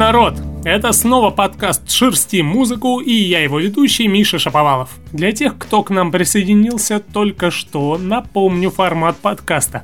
Народ! 0.00 0.32
Это 0.64 0.92
снова 0.92 1.28
подкаст 1.28 1.90
«Шерсти 1.90 2.40
музыку» 2.40 3.00
и 3.00 3.12
я 3.12 3.42
его 3.42 3.60
ведущий 3.60 4.08
Миша 4.08 4.38
Шаповалов. 4.38 4.88
Для 5.12 5.30
тех, 5.30 5.58
кто 5.58 5.82
к 5.82 5.90
нам 5.90 6.10
присоединился 6.10 7.00
только 7.00 7.50
что, 7.50 7.98
напомню 7.98 8.70
формат 8.70 9.18
подкаста. 9.18 9.82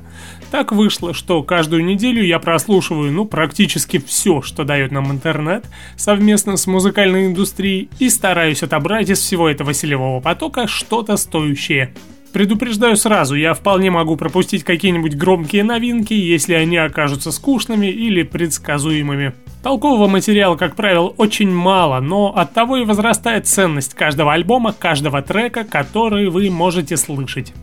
Так 0.49 0.71
вышло, 0.71 1.13
что 1.13 1.43
каждую 1.43 1.85
неделю 1.85 2.23
я 2.23 2.39
прослушиваю, 2.39 3.11
ну, 3.11 3.25
практически 3.25 3.99
все, 3.99 4.41
что 4.41 4.63
дает 4.63 4.91
нам 4.91 5.11
интернет, 5.11 5.65
совместно 5.97 6.57
с 6.57 6.65
музыкальной 6.65 7.27
индустрией, 7.27 7.87
и 7.99 8.09
стараюсь 8.09 8.63
отобрать 8.63 9.11
из 9.11 9.19
всего 9.19 9.47
этого 9.47 9.71
селевого 9.71 10.19
потока 10.19 10.65
что-то 10.65 11.15
стоящее. 11.17 11.93
Предупреждаю 12.33 12.95
сразу, 12.97 13.35
я 13.35 13.53
вполне 13.53 13.89
могу 13.89 14.15
пропустить 14.15 14.63
какие-нибудь 14.63 15.15
громкие 15.15 15.63
новинки, 15.63 16.13
если 16.13 16.53
они 16.53 16.77
окажутся 16.77 17.31
скучными 17.31 17.87
или 17.87 18.23
предсказуемыми. 18.23 19.33
Толкового 19.63 20.07
материала, 20.07 20.55
как 20.55 20.75
правило, 20.75 21.07
очень 21.07 21.51
мало, 21.51 21.99
но 21.99 22.33
от 22.35 22.53
того 22.53 22.77
и 22.77 22.85
возрастает 22.85 23.47
ценность 23.47 23.95
каждого 23.95 24.33
альбома, 24.33 24.71
каждого 24.71 25.21
трека, 25.21 25.63
который 25.63 26.29
вы 26.29 26.49
можете 26.49 26.95
слышать. 26.95 27.53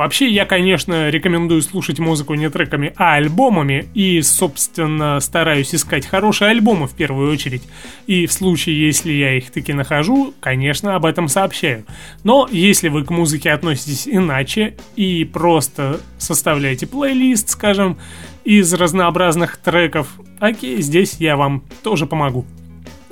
Вообще, 0.00 0.30
я, 0.30 0.46
конечно, 0.46 1.10
рекомендую 1.10 1.60
слушать 1.60 1.98
музыку 1.98 2.32
не 2.32 2.48
треками, 2.48 2.94
а 2.96 3.16
альбомами, 3.16 3.86
и, 3.92 4.22
собственно, 4.22 5.20
стараюсь 5.20 5.74
искать 5.74 6.06
хорошие 6.06 6.52
альбомы 6.52 6.86
в 6.86 6.94
первую 6.94 7.30
очередь. 7.30 7.64
И 8.06 8.24
в 8.24 8.32
случае, 8.32 8.86
если 8.86 9.12
я 9.12 9.36
их 9.36 9.50
таки 9.50 9.74
нахожу, 9.74 10.32
конечно, 10.40 10.94
об 10.96 11.04
этом 11.04 11.28
сообщаю. 11.28 11.84
Но 12.24 12.48
если 12.50 12.88
вы 12.88 13.04
к 13.04 13.10
музыке 13.10 13.50
относитесь 13.50 14.08
иначе 14.08 14.74
и 14.96 15.24
просто 15.26 16.00
составляете 16.16 16.86
плейлист, 16.86 17.50
скажем, 17.50 17.98
из 18.42 18.72
разнообразных 18.72 19.58
треков, 19.58 20.08
окей, 20.38 20.80
здесь 20.80 21.16
я 21.18 21.36
вам 21.36 21.62
тоже 21.82 22.06
помогу. 22.06 22.46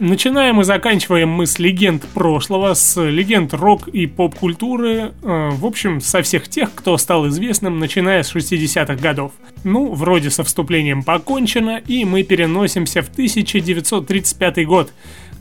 Начинаем 0.00 0.60
и 0.60 0.64
заканчиваем 0.64 1.28
мы 1.28 1.46
с 1.46 1.58
легенд 1.58 2.06
прошлого, 2.14 2.74
с 2.74 3.02
легенд 3.02 3.52
рок 3.52 3.88
и 3.88 4.06
поп-культуры, 4.06 5.12
э, 5.22 5.48
в 5.50 5.66
общем, 5.66 6.00
со 6.00 6.22
всех 6.22 6.46
тех, 6.48 6.72
кто 6.72 6.96
стал 6.98 7.26
известным, 7.26 7.80
начиная 7.80 8.22
с 8.22 8.32
60-х 8.32 8.94
годов. 8.94 9.32
Ну, 9.64 9.92
вроде 9.92 10.30
со 10.30 10.44
вступлением 10.44 11.02
покончено, 11.02 11.78
и 11.84 12.04
мы 12.04 12.22
переносимся 12.22 13.02
в 13.02 13.08
1935 13.08 14.66
год, 14.66 14.92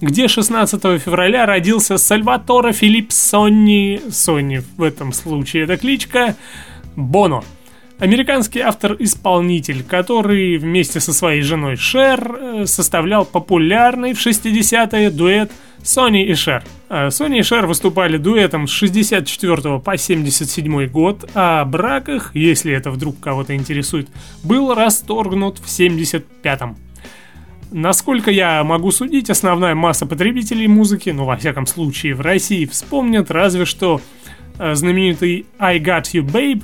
где 0.02 0.28
16 0.28 0.82
февраля 1.00 1.46
родился 1.46 1.98
Сальваторо 1.98 2.72
Филипп 2.72 3.12
Сонни, 3.12 4.02
Сонни 4.10 4.64
в 4.76 4.82
этом 4.82 5.14
случае 5.14 5.66
это 5.66 5.78
кличка, 5.78 6.36
Боно– 6.96 7.44
Американский 8.00 8.60
автор-исполнитель, 8.60 9.84
который 9.84 10.58
вместе 10.58 11.00
со 11.00 11.14
своей 11.14 11.42
женой 11.42 11.78
Шер 11.78 12.38
э, 12.40 12.66
составлял 12.68 13.26
популярный 13.26 14.14
в 14.14 14.26
60-е 14.26 15.10
дуэт 15.10 15.52
Сони 15.84 16.26
и 16.26 16.36
Шер. 16.36 16.64
Сони 17.10 17.40
и 17.40 17.44
Шер 17.44 17.66
выступали 17.66 18.18
дуэтом 18.18 18.68
с 18.68 18.72
64 18.72 19.80
по 19.80 19.98
77 19.98 20.88
год, 20.88 21.30
а 21.34 21.64
брак 21.66 22.10
их, 22.10 22.32
если 22.34 22.74
это 22.74 22.92
вдруг 22.92 23.20
кого-то 23.20 23.56
интересует, 23.56 24.10
был 24.44 24.74
расторгнут 24.74 25.60
в 25.60 25.66
75-м. 25.66 26.78
Насколько 27.72 28.32
я 28.32 28.64
могу 28.64 28.92
судить, 28.92 29.30
основная 29.30 29.76
масса 29.76 30.06
потребителей 30.06 30.68
музыки, 30.68 31.10
ну 31.10 31.26
во 31.26 31.36
всяком 31.36 31.66
случае 31.66 32.14
в 32.16 32.22
России, 32.22 32.66
вспомнят 32.66 33.30
разве 33.30 33.66
что 33.66 34.02
э, 34.58 34.76
знаменитый 34.76 35.46
I 35.60 35.80
Got 35.80 36.04
You 36.14 36.22
Babe, 36.22 36.64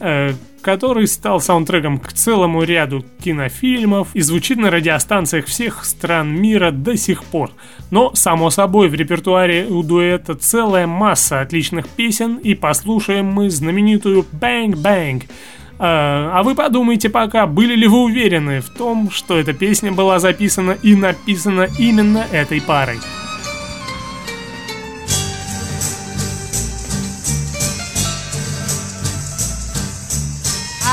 э, 0.00 0.32
который 0.62 1.06
стал 1.06 1.40
саундтреком 1.40 1.98
к 1.98 2.12
целому 2.12 2.62
ряду 2.62 3.04
кинофильмов 3.22 4.08
и 4.14 4.20
звучит 4.20 4.58
на 4.58 4.70
радиостанциях 4.70 5.46
всех 5.46 5.84
стран 5.84 6.34
мира 6.34 6.70
до 6.70 6.96
сих 6.96 7.24
пор. 7.24 7.50
Но, 7.90 8.14
само 8.14 8.50
собой, 8.50 8.88
в 8.88 8.94
репертуаре 8.94 9.66
у 9.66 9.82
дуэта 9.82 10.34
целая 10.34 10.86
масса 10.86 11.40
отличных 11.40 11.88
песен, 11.88 12.36
и 12.36 12.54
послушаем 12.54 13.26
мы 13.26 13.50
знаменитую 13.50 14.24
«Bang 14.32 14.72
Bang», 14.72 15.24
а, 15.78 16.38
а 16.38 16.42
вы 16.44 16.54
подумайте 16.54 17.08
пока, 17.08 17.46
были 17.46 17.74
ли 17.74 17.88
вы 17.88 18.04
уверены 18.04 18.60
в 18.60 18.70
том, 18.70 19.10
что 19.10 19.36
эта 19.36 19.52
песня 19.52 19.90
была 19.90 20.20
записана 20.20 20.76
и 20.80 20.94
написана 20.94 21.66
именно 21.76 22.24
этой 22.30 22.60
парой? 22.60 22.98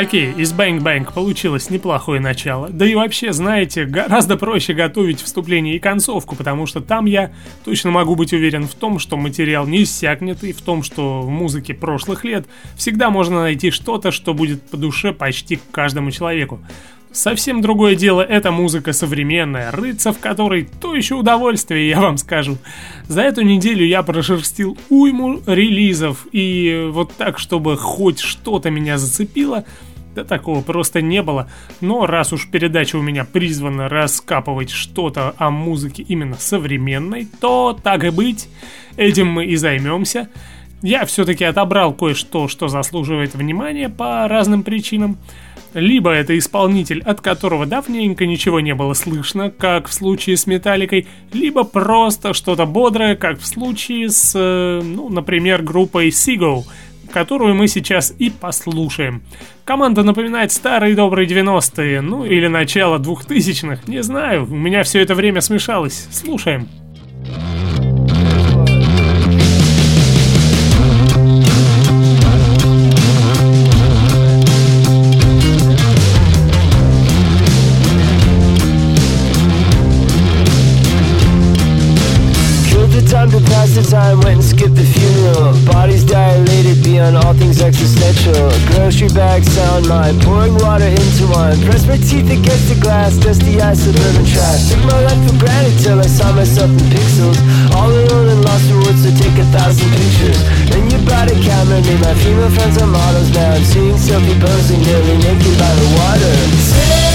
Окей, 0.00 0.32
из 0.32 0.54
Bang 0.54 0.78
Bang 0.78 1.12
получилось 1.12 1.68
неплохое 1.68 2.22
начало. 2.22 2.70
Да 2.70 2.86
и 2.86 2.94
вообще, 2.94 3.34
знаете, 3.34 3.84
гораздо 3.84 4.38
проще 4.38 4.72
готовить 4.72 5.20
вступление 5.20 5.76
и 5.76 5.78
концовку, 5.78 6.36
потому 6.36 6.64
что 6.64 6.80
там 6.80 7.04
я 7.04 7.32
точно 7.66 7.90
могу 7.90 8.14
быть 8.14 8.32
уверен 8.32 8.66
в 8.66 8.72
том, 8.74 8.98
что 8.98 9.18
материал 9.18 9.66
не 9.66 9.82
иссякнет, 9.82 10.42
и 10.42 10.54
в 10.54 10.62
том, 10.62 10.82
что 10.82 11.20
в 11.20 11.28
музыке 11.28 11.74
прошлых 11.74 12.24
лет 12.24 12.46
всегда 12.76 13.10
можно 13.10 13.42
найти 13.42 13.70
что-то, 13.70 14.10
что 14.10 14.32
будет 14.32 14.62
по 14.70 14.78
душе 14.78 15.12
почти 15.12 15.60
каждому 15.70 16.10
человеку. 16.10 16.60
Совсем 17.12 17.60
другое 17.60 17.96
дело 17.96 18.22
это 18.22 18.52
музыка 18.52 18.92
современная, 18.92 19.72
рыться 19.72 20.12
в 20.12 20.20
которой 20.20 20.68
то 20.80 20.94
еще 20.94 21.16
удовольствие, 21.16 21.88
я 21.88 22.00
вам 22.00 22.16
скажу. 22.16 22.56
За 23.08 23.22
эту 23.22 23.42
неделю 23.42 23.84
я 23.84 24.04
прошерстил 24.04 24.78
уйму 24.88 25.42
релизов, 25.44 26.26
и 26.30 26.88
вот 26.90 27.12
так, 27.16 27.40
чтобы 27.40 27.76
хоть 27.76 28.20
что-то 28.20 28.70
меня 28.70 28.96
зацепило, 28.96 29.64
да 30.14 30.24
такого 30.24 30.60
просто 30.62 31.00
не 31.02 31.22
было. 31.22 31.48
Но 31.80 32.06
раз 32.06 32.32
уж 32.32 32.48
передача 32.48 32.96
у 32.96 33.02
меня 33.02 33.24
призвана 33.24 33.88
раскапывать 33.88 34.70
что-то 34.70 35.34
о 35.38 35.50
музыке 35.50 36.02
именно 36.02 36.36
современной, 36.38 37.28
то 37.40 37.78
так 37.82 38.04
и 38.04 38.10
быть, 38.10 38.48
этим 38.96 39.28
мы 39.28 39.46
и 39.46 39.56
займемся. 39.56 40.28
Я 40.82 41.04
все-таки 41.04 41.44
отобрал 41.44 41.92
кое-что, 41.92 42.48
что 42.48 42.68
заслуживает 42.68 43.34
внимания 43.34 43.90
по 43.90 44.26
разным 44.28 44.62
причинам. 44.62 45.18
Либо 45.72 46.10
это 46.10 46.36
исполнитель, 46.36 47.00
от 47.02 47.20
которого 47.20 47.64
давненько 47.64 48.26
ничего 48.26 48.58
не 48.58 48.74
было 48.74 48.92
слышно, 48.94 49.50
как 49.50 49.86
в 49.86 49.92
случае 49.92 50.36
с 50.36 50.46
Металликой, 50.48 51.06
либо 51.32 51.62
просто 51.62 52.34
что-то 52.34 52.66
бодрое, 52.66 53.14
как 53.14 53.38
в 53.38 53.46
случае 53.46 54.10
с, 54.10 54.32
э, 54.34 54.82
ну, 54.82 55.08
например, 55.10 55.62
группой 55.62 56.08
Seagull, 56.08 56.64
которую 57.10 57.54
мы 57.54 57.68
сейчас 57.68 58.14
и 58.18 58.30
послушаем. 58.30 59.22
Команда 59.64 60.02
напоминает 60.02 60.52
старые 60.52 60.94
добрые 60.94 61.28
90-е, 61.28 62.00
ну 62.00 62.24
или 62.24 62.46
начало 62.46 62.98
2000-х, 62.98 63.82
не 63.86 64.02
знаю, 64.02 64.44
у 64.44 64.56
меня 64.56 64.82
все 64.82 65.00
это 65.00 65.14
время 65.14 65.40
смешалось. 65.40 66.08
Слушаем. 66.10 66.68
Press 91.80 92.00
my 92.00 92.08
teeth 92.08 92.28
against 92.28 92.68
the 92.68 92.78
glass, 92.78 93.16
dusty 93.16 93.58
eyes, 93.60 93.82
suburban 93.82 94.26
trash. 94.26 94.68
Took 94.68 94.84
my 94.84 95.00
life 95.00 95.16
for 95.24 95.38
granted 95.38 95.78
till 95.80 95.98
I 95.98 96.06
saw 96.06 96.30
myself 96.32 96.68
in 96.68 96.84
pixels. 96.92 97.40
All 97.74 97.88
alone 97.88 98.28
and 98.28 98.44
lost 98.44 98.68
for 98.68 98.76
words 98.84 99.02
to 99.04 99.12
take 99.16 99.38
a 99.38 99.44
thousand 99.48 99.88
pictures. 99.88 100.40
Then 100.68 100.90
you 100.90 100.98
brought 101.08 101.30
a 101.30 101.36
camera, 101.40 101.80
made 101.80 102.00
my 102.00 102.14
female 102.20 102.50
friends 102.50 102.76
are 102.76 102.86
models 102.86 103.30
now. 103.32 103.52
I'm 103.52 103.64
seeing 103.64 103.96
selfie 103.96 104.38
posing 104.40 104.80
nearly 104.80 105.16
naked 105.24 105.56
by 105.56 105.72
the 105.72 105.88
water. 105.96 107.09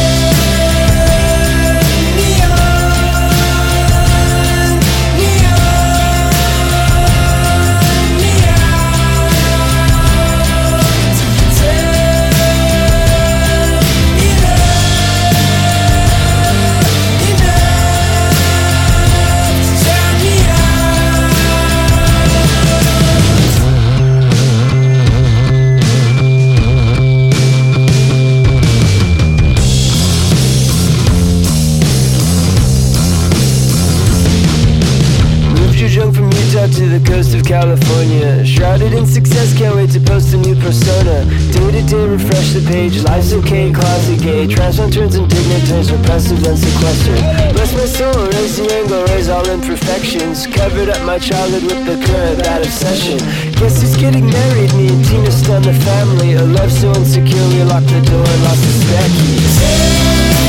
Persona. 40.65 41.21
Day 41.53 41.69
to 41.77 41.83
day 41.85 42.05
refresh 42.09 42.53
the 42.57 42.63
page, 42.65 42.97
life's 43.03 43.31
okay, 43.33 43.71
closet 43.71 44.19
gay. 44.19 44.47
Transform 44.47 44.89
turns 44.89 45.15
indignant, 45.15 45.67
turns 45.69 45.91
repressive 45.91 46.41
and 46.43 46.57
sequestered. 46.57 47.21
Bless 47.53 47.71
my 47.77 47.85
soul, 47.85 48.25
raise 48.33 48.57
the 48.57 48.65
angle, 48.73 49.05
raise 49.13 49.29
all 49.29 49.47
imperfections. 49.47 50.47
Covered 50.47 50.89
up 50.89 51.01
my 51.05 51.19
childhood 51.19 51.63
with 51.69 51.85
the 51.85 51.97
current 52.05 52.39
bad 52.39 52.65
obsession 52.65 53.19
Guess 53.59 53.81
who's 53.81 53.95
getting 53.97 54.25
married, 54.25 54.73
me 54.73 54.87
and 54.89 55.05
Tina 55.05 55.31
stun 55.31 55.61
the 55.61 55.73
family. 55.85 56.33
A 56.33 56.43
love 56.43 56.71
so 56.71 56.89
insecure, 56.93 57.47
we 57.53 57.63
locked 57.63 57.87
the 57.87 58.01
door 58.01 58.25
and 58.25 58.41
lost 58.43 58.61
the 58.65 58.73
spare 58.81 59.09
key 59.17 60.44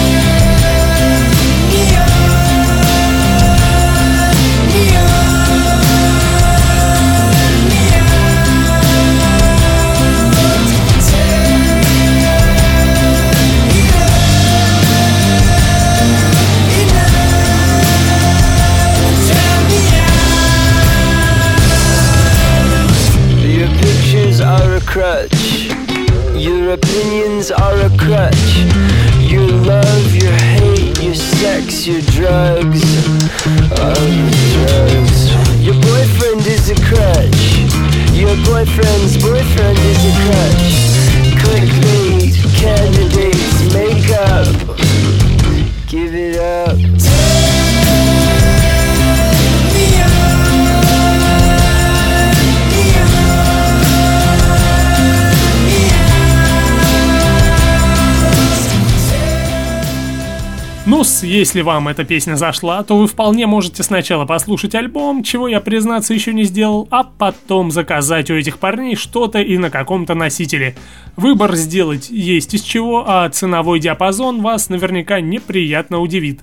если 61.23 61.62
вам 61.62 61.88
эта 61.88 62.04
песня 62.04 62.35
зашла, 62.37 62.82
то 62.82 62.96
вы 62.96 63.06
вполне 63.06 63.46
можете 63.46 63.82
сначала 63.82 64.25
послушать 64.25 64.75
альбом, 64.75 65.23
чего 65.23 65.49
я, 65.49 65.61
признаться, 65.61 66.14
еще 66.14 66.32
не 66.32 66.44
сделал, 66.44 66.88
а 66.90 67.04
потом 67.04 67.70
заказать 67.70 68.30
у 68.30 68.35
этих 68.35 68.58
парней 68.58 68.96
что-то 68.96 69.40
и 69.40 69.58
на 69.58 69.70
каком-то 69.70 70.14
носителе. 70.14 70.75
Выбор 71.16 71.54
сделать 71.54 72.11
есть 72.11 72.54
из 72.54 72.62
чего, 72.62 73.04
а 73.06 73.28
ценовой 73.28 73.80
диапазон 73.80 74.42
вас 74.42 74.68
наверняка 74.68 75.20
неприятно 75.20 76.00
удивит. 76.00 76.40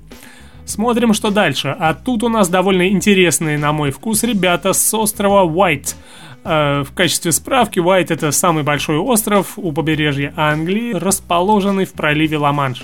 Смотрим, 0.65 1.13
что 1.13 1.29
дальше. 1.29 1.75
А 1.77 1.93
тут 1.93 2.23
у 2.23 2.29
нас 2.29 2.47
довольно 2.47 2.87
интересные, 2.87 3.57
на 3.57 3.73
мой 3.73 3.91
вкус, 3.91 4.23
ребята 4.23 4.73
с 4.73 4.93
острова 4.93 5.45
White. 5.45 5.95
В 6.43 6.87
качестве 6.93 7.31
справки, 7.31 7.79
Уайт 7.79 8.11
это 8.11 8.31
самый 8.31 8.63
большой 8.63 8.97
остров 8.97 9.53
у 9.57 9.71
побережья 9.71 10.33
Англии, 10.35 10.93
расположенный 10.93 11.85
в 11.85 11.93
проливе 11.93 12.37
Ла-Манш. 12.37 12.83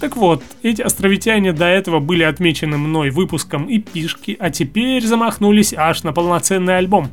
Так 0.00 0.16
вот, 0.16 0.42
эти 0.62 0.80
островитяне 0.80 1.52
до 1.52 1.66
этого 1.66 1.98
были 1.98 2.22
отмечены 2.22 2.78
мной 2.78 3.10
выпуском 3.10 3.66
и 3.66 3.78
пишки, 3.78 4.36
а 4.38 4.50
теперь 4.50 5.04
замахнулись 5.04 5.74
аж 5.74 6.04
на 6.04 6.12
полноценный 6.12 6.78
альбом. 6.78 7.10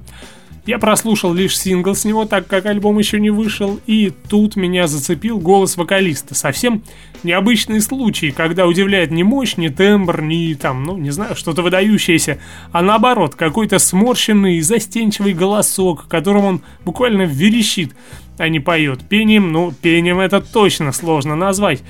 Я 0.66 0.80
прослушал 0.80 1.32
лишь 1.32 1.58
сингл 1.58 1.94
с 1.94 2.06
него, 2.06 2.26
так 2.26 2.48
как 2.48 2.66
альбом 2.66 2.98
еще 2.98 3.20
не 3.20 3.30
вышел, 3.30 3.80
и 3.86 4.12
тут 4.30 4.56
меня 4.56 4.88
зацепил 4.88 5.38
голос 5.40 5.78
вокалиста. 5.78 6.34
Совсем 6.34 6.82
необычный 7.22 7.82
случай, 7.82 8.32
когда 8.32 8.66
удивляет 8.66 9.12
не 9.12 9.24
мощь, 9.24 9.58
не 9.58 9.70
тембр, 9.70 10.24
не 10.24 10.56
там, 10.56 10.84
ну, 10.84 10.98
не 10.98 11.12
знаю, 11.12 11.36
что-то 11.36 11.62
выдающееся, 11.62 12.40
а 12.72 12.82
наоборот, 12.82 13.36
какой-то 13.36 13.78
сморщенный, 13.78 14.60
застенчивый 14.62 15.34
голосок, 15.34 16.08
которым 16.08 16.46
он 16.46 16.62
буквально 16.84 17.24
верещит, 17.24 17.96
а 18.40 18.50
не 18.50 18.60
поет. 18.60 19.08
Пением, 19.08 19.52
ну, 19.52 19.72
пением 19.72 20.20
это 20.20 20.42
точно 20.42 20.92
сложно 20.94 21.36
назвать. 21.36 21.84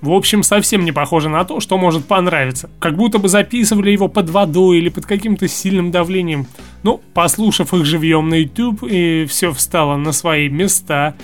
В 0.00 0.12
общем, 0.12 0.42
совсем 0.42 0.84
не 0.84 0.92
похоже 0.92 1.28
на 1.28 1.44
то, 1.44 1.60
что 1.60 1.78
может 1.78 2.04
понравиться. 2.04 2.68
Как 2.78 2.96
будто 2.96 3.18
бы 3.18 3.28
записывали 3.28 3.90
его 3.90 4.08
под 4.08 4.28
водой 4.28 4.78
или 4.78 4.88
под 4.88 5.06
каким-то 5.06 5.48
сильным 5.48 5.90
давлением. 5.90 6.46
Ну, 6.82 7.00
послушав 7.14 7.72
их 7.72 7.84
живьем 7.84 8.28
на 8.28 8.34
YouTube, 8.34 8.82
и 8.82 9.26
все 9.28 9.52
встало 9.52 9.96
на 9.96 10.12
свои 10.12 10.48
места. 10.48 11.16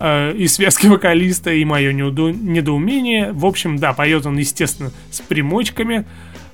Э, 0.00 0.32
и 0.32 0.46
связки 0.46 0.86
вокалиста, 0.86 1.52
и 1.52 1.64
мое 1.64 1.92
недоумение. 1.92 3.32
В 3.32 3.46
общем, 3.46 3.78
да, 3.78 3.92
поет 3.92 4.26
он, 4.26 4.36
естественно, 4.36 4.90
с 5.10 5.20
примочками. 5.20 6.04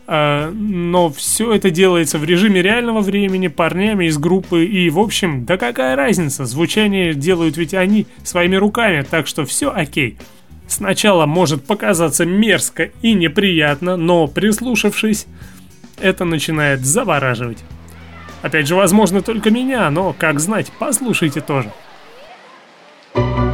Э, 0.06 0.50
но 0.50 1.10
все 1.10 1.52
это 1.52 1.70
делается 1.70 2.18
в 2.18 2.24
режиме 2.24 2.62
реального 2.62 3.00
времени, 3.00 3.48
парнями 3.48 4.06
из 4.06 4.18
группы. 4.18 4.64
И, 4.64 4.90
в 4.90 4.98
общем, 4.98 5.44
да 5.44 5.56
какая 5.56 5.96
разница? 5.96 6.44
Звучание 6.46 7.14
делают 7.14 7.56
ведь 7.56 7.74
они 7.74 8.06
своими 8.22 8.56
руками, 8.56 9.04
так 9.08 9.26
что 9.26 9.44
все 9.44 9.70
окей. 9.70 10.18
Сначала 10.66 11.26
может 11.26 11.64
показаться 11.64 12.24
мерзко 12.24 12.90
и 13.02 13.14
неприятно, 13.14 13.96
но 13.96 14.26
прислушавшись, 14.26 15.26
это 16.00 16.24
начинает 16.24 16.84
завораживать. 16.84 17.58
Опять 18.42 18.66
же, 18.66 18.74
возможно, 18.74 19.22
только 19.22 19.50
меня, 19.50 19.90
но, 19.90 20.14
как 20.18 20.40
знать, 20.40 20.72
послушайте 20.78 21.40
тоже. 21.40 21.70
Would 23.14 23.53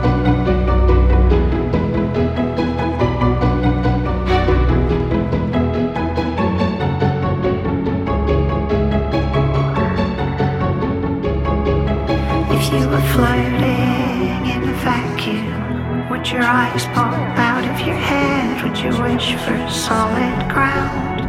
your 16.32 16.42
eyes 16.42 16.84
pop 16.86 17.14
out 17.38 17.64
of 17.64 17.86
your 17.86 17.96
head? 17.96 18.62
Would 18.62 18.78
you 18.78 18.90
wish 19.02 19.34
for 19.34 19.58
solid 19.68 20.48
ground? 20.48 21.20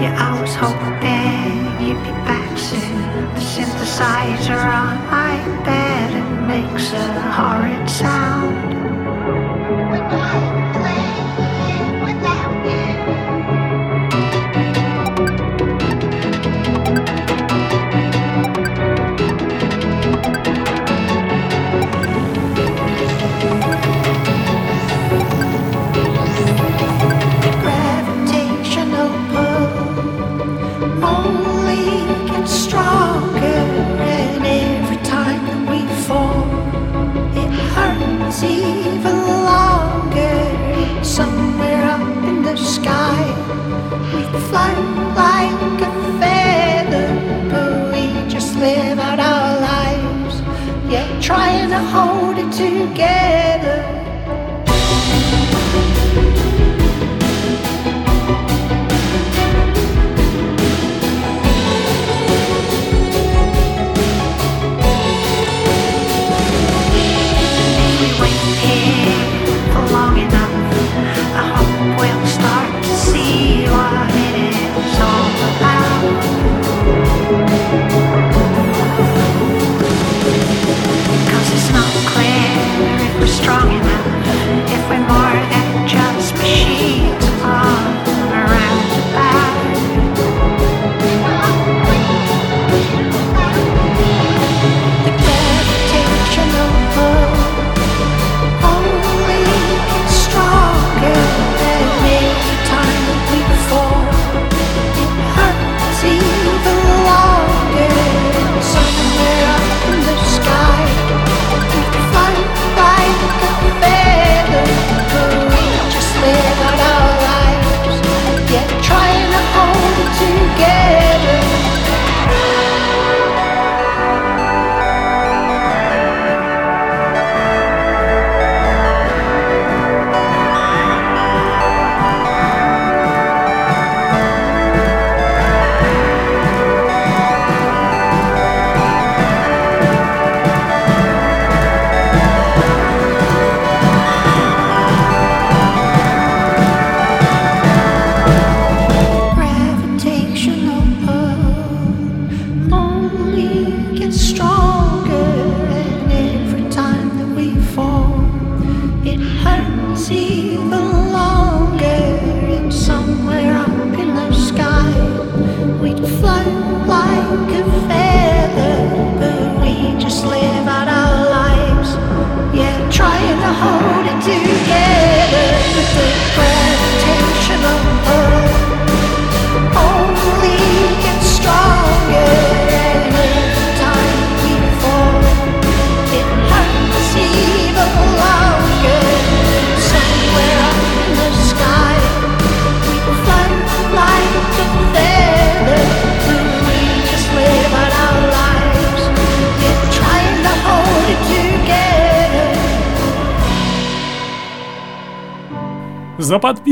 Yeah, 0.00 0.16
I 0.18 0.40
was 0.40 0.54
hoping 0.54 1.86
you'd 1.86 2.02
be 2.02 2.10
back 2.24 2.56
soon. 2.56 3.02
The 3.34 3.40
synthesizer 3.40 4.64
on 4.64 4.96
my 5.10 5.36
bed 5.64 6.10
and 6.12 6.46
makes 6.48 6.92
a 6.92 7.20
horrid 7.32 7.90
sound. 7.90 8.74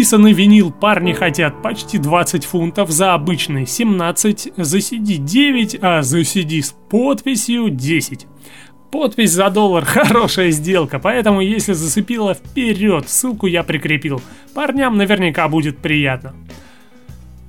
За 0.02 0.16
подписанный 0.16 0.32
винил 0.32 0.72
парни 0.72 1.12
хотят 1.12 1.62
почти 1.62 1.96
20 1.96 2.44
фунтов, 2.44 2.90
за 2.90 3.14
обычный 3.14 3.68
17, 3.68 4.52
за 4.56 4.78
CD 4.78 5.18
9, 5.18 5.78
а 5.80 6.02
за 6.02 6.22
CD 6.22 6.60
с 6.60 6.74
подписью 6.90 7.70
10. 7.70 8.26
Подпись 8.90 9.30
за 9.30 9.48
доллар– 9.48 9.84
хорошая 9.86 10.50
сделка, 10.50 10.98
поэтому 10.98 11.40
если 11.40 11.72
зацепило 11.72 12.34
вперед, 12.34 13.08
ссылку 13.08 13.46
я 13.46 13.62
прикрепил. 13.62 14.20
Парням 14.56 14.96
наверняка 14.96 15.46
будет 15.46 15.78
приятно. 15.78 16.34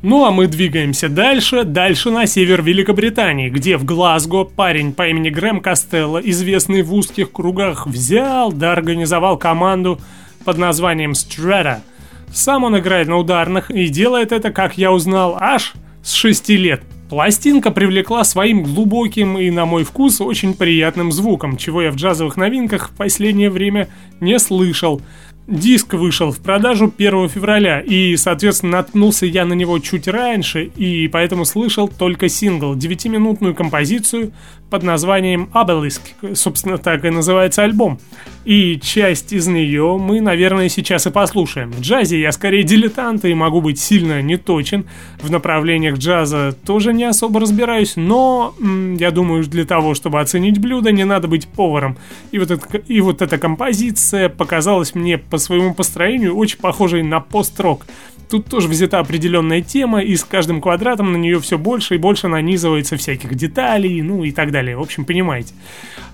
Ну 0.03 0.24
а 0.24 0.29
мы 0.29 0.45
двигаемся 0.45 1.10
дальше, 1.10 1.63
дальше 1.63 2.12
на 2.12 2.27
север 2.27 2.62
Великобритании, 2.62 3.50
где 3.50 3.77
в 3.77 3.83
Глазго 3.83 4.43
парень 4.43 4.93
по 4.93 5.07
имени 5.07 5.31
Грэм 5.31 5.60
Костелло, 5.60 6.19
известный 6.19 6.83
в 6.83 6.93
узких 6.93 7.31
кругах, 7.31 7.88
взял 7.88 8.51
да 8.51 8.74
организовал 8.74 9.39
команду 9.39 10.00
под 10.45 10.60
названием 10.60 11.13
Strata– 11.13 11.79
сам 12.34 12.63
он 12.63 12.78
играет 12.78 13.08
на 13.08 13.18
ударных 13.18 13.70
и 13.70 13.88
делает 13.88 14.32
это, 14.32 14.52
как 14.52 14.78
я 14.78 14.92
узнал, 14.92 15.38
аж 15.40 15.74
с 16.04 16.13
6 16.13 16.50
лет. 16.50 16.82
Пластинка 17.10 17.70
привлекла 17.70 18.24
своим 18.24 18.63
глубоким 18.63 19.38
и, 19.38 19.52
на 19.52 19.66
мой 19.66 19.84
вкус, 19.84 20.20
очень 20.20 20.56
приятным 20.56 21.12
звуком, 21.12 21.58
чего 21.58 21.84
я 21.84 21.92
в 21.92 21.96
джазовых 21.96 22.38
новинках 22.38 22.90
в 22.90 22.98
последнее 22.98 23.52
время 23.52 23.88
не 24.20 24.40
слышал. 24.40 25.00
Диск 25.47 25.93
вышел 25.93 26.31
в 26.31 26.39
продажу 26.39 26.91
1 26.97 27.27
февраля, 27.27 27.81
и, 27.81 28.15
соответственно, 28.15 28.77
наткнулся 28.77 29.25
я 29.25 29.43
на 29.43 29.53
него 29.53 29.77
чуть 29.79 30.07
раньше, 30.07 30.63
и 30.63 31.09
поэтому 31.09 31.43
слышал 31.43 31.89
только 31.89 32.29
сингл, 32.29 32.75
9-минутную 32.75 33.53
композицию 33.53 34.31
под 34.73 34.81
названием 34.81 35.50
Obelisk, 35.53 36.33
собственно, 36.33 36.79
так 36.79 37.05
и 37.05 37.12
называется 37.12 37.62
альбом. 37.62 38.00
И 38.43 38.79
часть 38.79 39.31
из 39.31 39.47
нее 39.47 39.97
мы, 40.01 40.19
наверное, 40.19 40.67
сейчас 40.67 41.05
и 41.05 41.12
послушаем. 41.12 41.71
В 41.71 41.79
джазе 41.81 42.19
я 42.19 42.31
скорее 42.31 42.63
дилетант 42.63 43.23
и 43.23 43.33
могу 43.35 43.62
быть 43.62 43.79
сильно 43.79 44.21
неточен. 44.23 44.85
В 45.21 45.29
направлениях 45.29 45.97
джаза 45.97 46.55
тоже 46.65 46.91
не 46.91 47.03
особо 47.03 47.39
разбираюсь, 47.39 47.97
но 47.97 48.55
м, 48.59 48.95
я 48.95 49.12
думаю, 49.12 49.43
для 49.43 49.63
того, 49.63 49.93
чтобы 49.93 50.19
оценить 50.19 50.57
блюдо, 50.57 50.91
не 50.91 51.05
надо 51.05 51.27
быть 51.27 51.47
поваром. 51.47 51.95
И 52.31 52.39
вот, 52.39 52.50
это, 52.50 52.77
и 52.79 53.00
вот 53.00 53.21
эта 53.21 53.38
композиция 53.38 54.27
показалась 54.27 54.95
мне 54.95 55.19
по 55.34 55.40
своему 55.40 55.74
построению 55.74 56.36
очень 56.36 56.60
похожей 56.60 57.02
на 57.02 57.20
пост-рок. 57.20 57.88
Тут 58.30 58.46
тоже 58.46 58.68
взята 58.68 59.00
определенная 59.00 59.62
тема, 59.62 60.04
и 60.04 60.16
с 60.16 60.24
каждым 60.24 60.62
квадратом 60.62 61.12
на 61.12 61.18
нее 61.18 61.40
все 61.40 61.58
больше 61.58 61.96
и 61.96 61.98
больше 61.98 62.28
нанизывается 62.28 62.98
всяких 62.98 63.34
деталей, 63.34 64.04
ну 64.04 64.24
и 64.24 64.32
так 64.32 64.52
далее. 64.52 64.78
В 64.78 64.82
общем, 64.82 65.06
понимаете. 65.06 65.56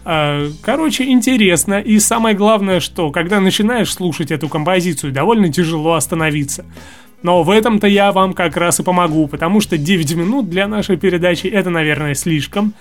А, 0.06 0.48
короче, 0.62 1.04
интересно. 1.04 1.82
И 1.82 2.00
самое 2.00 2.34
главное, 2.34 2.80
что 2.80 3.12
когда 3.12 3.42
начинаешь 3.42 3.94
слушать 3.94 4.32
эту 4.32 4.48
композицию, 4.48 5.12
довольно 5.12 5.52
тяжело 5.52 5.96
остановиться. 5.96 6.64
Но 7.22 7.44
в 7.44 7.50
этом-то 7.50 7.88
я 7.88 8.14
вам 8.14 8.32
как 8.34 8.56
раз 8.56 8.80
и 8.80 8.84
помогу, 8.84 9.28
потому 9.28 9.60
что 9.60 9.78
9 9.78 10.16
минут 10.16 10.50
для 10.50 10.66
нашей 10.70 10.96
передачи 10.96 11.48
это, 11.48 11.70
наверное, 11.70 12.14
слишком. 12.14 12.74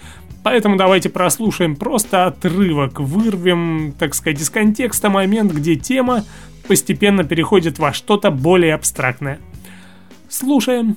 Поэтому 0.50 0.76
давайте 0.76 1.10
прослушаем 1.10 1.76
просто 1.76 2.24
отрывок, 2.24 3.00
вырвем, 3.00 3.92
так 3.98 4.14
сказать, 4.14 4.40
из 4.40 4.48
контекста 4.48 5.10
момент, 5.10 5.52
где 5.52 5.76
тема 5.76 6.24
постепенно 6.66 7.22
переходит 7.22 7.78
во 7.78 7.92
что-то 7.92 8.30
более 8.30 8.72
абстрактное. 8.72 9.40
Слушаем. 10.30 10.96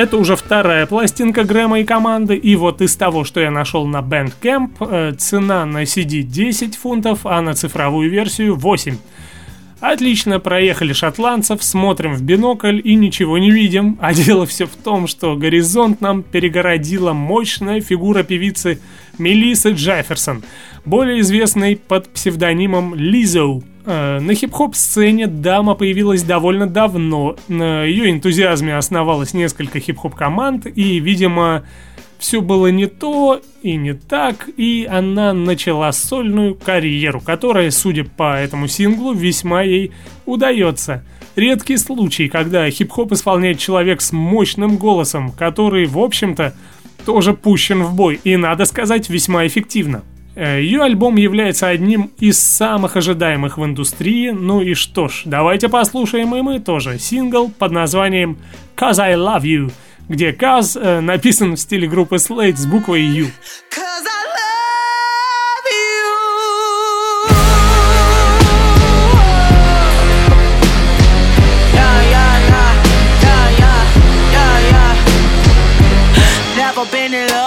Это 0.00 0.16
уже 0.16 0.34
вторая 0.34 0.86
пластинка 0.86 1.44
Грэма 1.44 1.80
и 1.80 1.84
команды, 1.84 2.34
и 2.34 2.56
вот 2.56 2.80
из 2.80 2.96
того, 2.96 3.22
что 3.24 3.38
я 3.38 3.50
нашел 3.50 3.86
на 3.86 3.98
Bandcamp, 3.98 4.70
э, 4.80 5.12
цена 5.18 5.66
на 5.66 5.82
CD 5.82 6.22
10 6.22 6.74
фунтов, 6.74 7.26
а 7.26 7.42
на 7.42 7.52
цифровую 7.52 8.08
версию 8.08 8.56
8. 8.56 8.96
Отлично, 9.80 10.40
проехали 10.40 10.94
шотландцев, 10.94 11.62
смотрим 11.62 12.14
в 12.14 12.22
бинокль 12.22 12.80
и 12.82 12.94
ничего 12.94 13.36
не 13.36 13.50
видим. 13.50 13.98
А 14.00 14.14
дело 14.14 14.46
все 14.46 14.64
в 14.64 14.74
том, 14.74 15.06
что 15.06 15.36
горизонт 15.36 16.00
нам 16.00 16.22
перегородила 16.22 17.12
мощная 17.12 17.82
фигура 17.82 18.22
певицы 18.22 18.80
Мелиссы 19.18 19.72
Джефферсон, 19.72 20.42
более 20.84 21.20
известной 21.20 21.76
под 21.76 22.08
псевдонимом 22.08 22.94
Лизоу. 22.94 23.62
Э, 23.84 24.18
на 24.20 24.34
хип-хоп 24.34 24.74
сцене 24.74 25.26
дама 25.26 25.74
появилась 25.74 26.22
довольно 26.22 26.66
давно. 26.66 27.36
На 27.48 27.84
ее 27.84 28.10
энтузиазме 28.10 28.76
основалось 28.76 29.34
несколько 29.34 29.80
хип-хоп 29.80 30.14
команд, 30.14 30.66
и, 30.66 31.00
видимо, 31.00 31.64
все 32.18 32.42
было 32.42 32.66
не 32.66 32.86
то 32.86 33.40
и 33.62 33.76
не 33.76 33.94
так, 33.94 34.48
и 34.56 34.86
она 34.88 35.32
начала 35.32 35.90
сольную 35.90 36.54
карьеру, 36.54 37.20
которая, 37.20 37.70
судя 37.70 38.04
по 38.04 38.38
этому 38.38 38.68
синглу, 38.68 39.14
весьма 39.14 39.62
ей 39.62 39.92
удается. 40.26 41.02
Редкий 41.34 41.78
случай, 41.78 42.28
когда 42.28 42.70
хип-хоп 42.70 43.12
исполняет 43.12 43.58
человек 43.58 44.02
с 44.02 44.12
мощным 44.12 44.76
голосом, 44.76 45.32
который, 45.32 45.86
в 45.86 45.98
общем-то, 45.98 46.54
тоже 47.06 47.32
пущен 47.32 47.82
в 47.82 47.94
бой, 47.94 48.20
и, 48.22 48.36
надо 48.36 48.66
сказать, 48.66 49.08
весьма 49.08 49.46
эффективно. 49.46 50.02
Э, 50.40 50.58
Ее 50.58 50.82
альбом 50.82 51.16
является 51.16 51.68
одним 51.68 52.12
из 52.18 52.40
самых 52.40 52.96
ожидаемых 52.96 53.58
в 53.58 53.64
индустрии, 53.66 54.30
ну 54.30 54.62
и 54.62 54.72
что 54.72 55.06
ж, 55.06 55.22
давайте 55.26 55.68
послушаем 55.68 56.34
и 56.34 56.40
мы 56.40 56.60
тоже 56.60 56.98
сингл 56.98 57.50
под 57.50 57.72
названием 57.72 58.38
«Cause 58.74 59.00
I 59.00 59.16
Love 59.16 59.42
You», 59.42 59.72
где 60.08 60.30
«Cause» 60.30 60.80
э, 60.80 61.00
написан 61.00 61.56
в 61.56 61.60
стиле 61.60 61.86
группы 61.86 62.16
Slade 62.16 62.56
с 62.56 62.64
буквой 62.64 63.02
«U». 63.02 63.26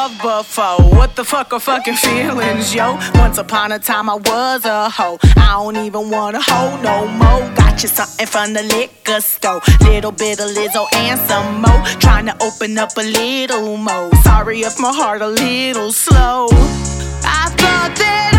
for? 0.10 0.82
What 0.96 1.16
the 1.16 1.24
fuck 1.24 1.54
are 1.54 1.60
fucking 1.60 1.96
feelings, 1.96 2.76
yo? 2.76 2.98
Once 3.16 3.38
upon 3.38 3.72
a 3.72 3.80
time 3.80 4.10
I 4.10 4.16
was 4.16 4.66
a 4.66 4.90
hoe. 4.90 5.18
I 5.38 5.54
don't 5.54 5.78
even 5.78 6.10
want 6.10 6.36
a 6.36 6.42
hoe 6.42 6.76
no 6.82 7.08
more. 7.08 7.56
Got 7.56 7.82
you 7.82 7.90
something 7.90 8.28
from 8.28 8.54
the 8.54 8.64
liquor 8.64 9.22
store. 9.22 9.62
Little 9.82 10.12
bit 10.12 10.40
of 10.40 10.50
Lizzo 10.52 10.88
and 10.94 11.20
some 11.22 11.62
more. 11.62 11.84
Trying 12.00 12.26
to 12.26 12.36
open 12.44 12.78
up 12.78 12.98
a 12.98 13.04
little 13.04 13.78
more. 13.78 14.14
Sorry 14.24 14.62
if 14.62 14.80
my 14.80 14.92
heart 14.92 15.22
a 15.22 15.28
little 15.28 15.92
slow. 15.92 16.48
I 16.52 17.50
thought 17.58 17.96
that 17.96 18.33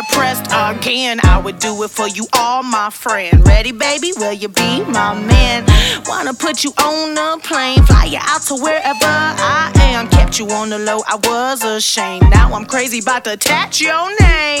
pressed 0.00 0.46
again. 0.46 1.20
I 1.24 1.38
would 1.38 1.58
do 1.58 1.82
it 1.82 1.90
for 1.90 2.08
you, 2.08 2.26
all 2.32 2.62
my 2.62 2.88
friend. 2.88 3.46
Ready, 3.46 3.72
baby? 3.72 4.12
Will 4.16 4.32
you 4.32 4.48
be 4.48 4.82
my 4.84 5.12
man? 5.14 5.66
Wanna 6.06 6.32
put 6.32 6.64
you 6.64 6.72
on 6.78 7.18
a 7.18 7.38
plane, 7.40 7.84
fly 7.84 8.04
you 8.06 8.18
out 8.20 8.42
to 8.42 8.54
wherever 8.54 9.04
I 9.04 9.70
am. 9.76 10.08
Kept 10.08 10.38
you 10.38 10.48
on 10.50 10.70
the 10.70 10.78
low, 10.78 11.00
I 11.06 11.16
was 11.16 11.62
ashamed. 11.62 12.30
Now 12.30 12.54
I'm 12.54 12.64
crazy 12.64 13.00
about 13.00 13.24
to 13.24 13.32
attach 13.32 13.80
your 13.80 14.08
name. 14.20 14.60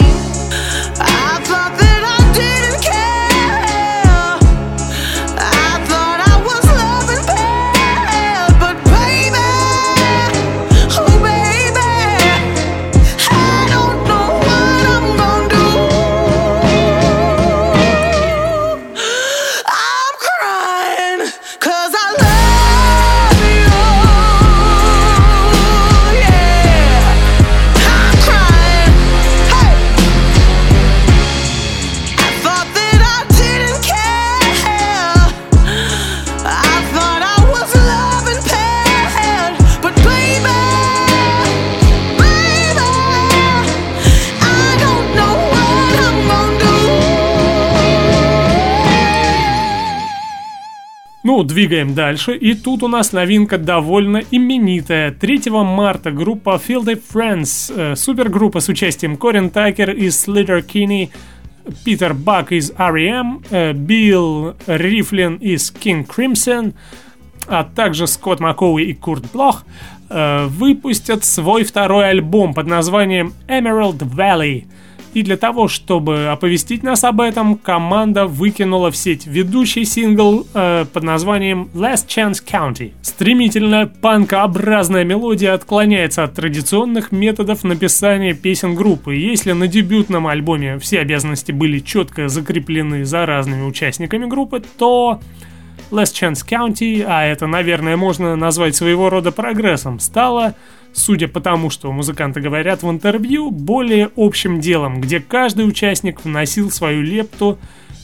I 1.00 1.40
thought 1.48 1.72
that 1.78 2.02
I 2.04 2.18
didn't 2.36 2.82
care. 2.82 3.72
I 5.38 5.84
thought 5.86 6.11
Ну, 51.24 51.44
двигаем 51.44 51.94
дальше, 51.94 52.36
и 52.36 52.52
тут 52.54 52.82
у 52.82 52.88
нас 52.88 53.12
новинка 53.12 53.56
довольно 53.56 54.22
именитая. 54.32 55.12
3 55.12 55.50
марта 55.50 56.10
группа 56.10 56.60
Field 56.66 57.00
Friends, 57.12 57.72
э, 57.72 57.94
супергруппа 57.94 58.58
с 58.58 58.68
участием 58.68 59.16
Корин 59.16 59.50
Такер 59.50 59.90
из 59.90 60.20
Слитер 60.20 60.62
Кинни, 60.62 61.10
Питер 61.84 62.14
Бак 62.14 62.50
из 62.50 62.72
R.E.M., 62.76 63.40
э, 63.50 63.72
Билл 63.72 64.56
Рифлин 64.66 65.36
из 65.36 65.72
King 65.72 66.04
Crimson, 66.04 66.74
а 67.46 67.62
также 67.62 68.08
Скотт 68.08 68.40
Маккоуи 68.40 68.82
и 68.82 68.92
Курт 68.92 69.30
Блох 69.32 69.64
э, 70.10 70.46
выпустят 70.46 71.24
свой 71.24 71.62
второй 71.62 72.10
альбом 72.10 72.52
под 72.52 72.66
названием 72.66 73.32
Emerald 73.46 73.98
Valley. 73.98 74.64
И 75.14 75.22
для 75.22 75.36
того, 75.36 75.68
чтобы 75.68 76.28
оповестить 76.28 76.82
нас 76.82 77.04
об 77.04 77.20
этом, 77.20 77.56
команда 77.56 78.26
выкинула 78.26 78.90
в 78.90 78.96
сеть 78.96 79.26
ведущий 79.26 79.84
сингл 79.84 80.46
э, 80.54 80.86
под 80.90 81.02
названием 81.02 81.68
Last 81.74 82.06
Chance 82.06 82.42
County. 82.46 82.92
Стремительная 83.02 83.86
панкообразная 83.86 85.04
мелодия 85.04 85.52
отклоняется 85.52 86.24
от 86.24 86.34
традиционных 86.34 87.12
методов 87.12 87.62
написания 87.62 88.32
песен 88.32 88.74
группы. 88.74 89.14
Если 89.14 89.52
на 89.52 89.68
дебютном 89.68 90.26
альбоме 90.26 90.78
все 90.78 91.00
обязанности 91.00 91.52
были 91.52 91.80
четко 91.80 92.28
закреплены 92.28 93.04
за 93.04 93.26
разными 93.26 93.64
участниками 93.64 94.24
группы, 94.24 94.62
то 94.78 95.20
Last 95.90 96.14
Chance 96.14 96.46
County, 96.48 97.04
а 97.06 97.24
это, 97.24 97.46
наверное, 97.46 97.98
можно 97.98 98.34
назвать 98.34 98.74
своего 98.74 99.10
рода 99.10 99.30
прогрессом, 99.30 100.00
стало, 100.00 100.54
судя 100.92 101.28
по 101.28 101.40
тому, 101.40 101.70
что 101.70 101.92
музыканты 101.92 102.40
говорят 102.40 102.82
в 102.82 102.90
интервью, 102.90 103.50
более 103.50 104.10
общим 104.16 104.60
делом, 104.60 105.00
где 105.00 105.20
каждый 105.20 105.66
участник 105.66 106.24
вносил 106.24 106.70
свою 106.70 107.02
лепту 107.02 107.58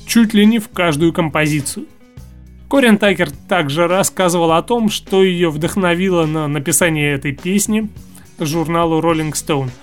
чуть 0.07 0.35
ли 0.35 0.47
не 0.47 0.59
в 0.59 0.69
каждую 0.69 1.13
композицию. 1.13 1.87
Корин 2.69 2.99
Такер 2.99 3.31
также 3.31 3.89
рассказывал 3.89 4.53
о 4.53 4.63
том, 4.63 4.91
что 4.91 5.23
ее 5.23 5.51
вдохновило 5.51 6.27
на 6.27 6.49
написание 6.49 7.13
этой 7.13 7.33
песни 7.33 7.89
журналу 8.39 9.01
Rolling 9.01 9.33
Stone– 9.33 9.71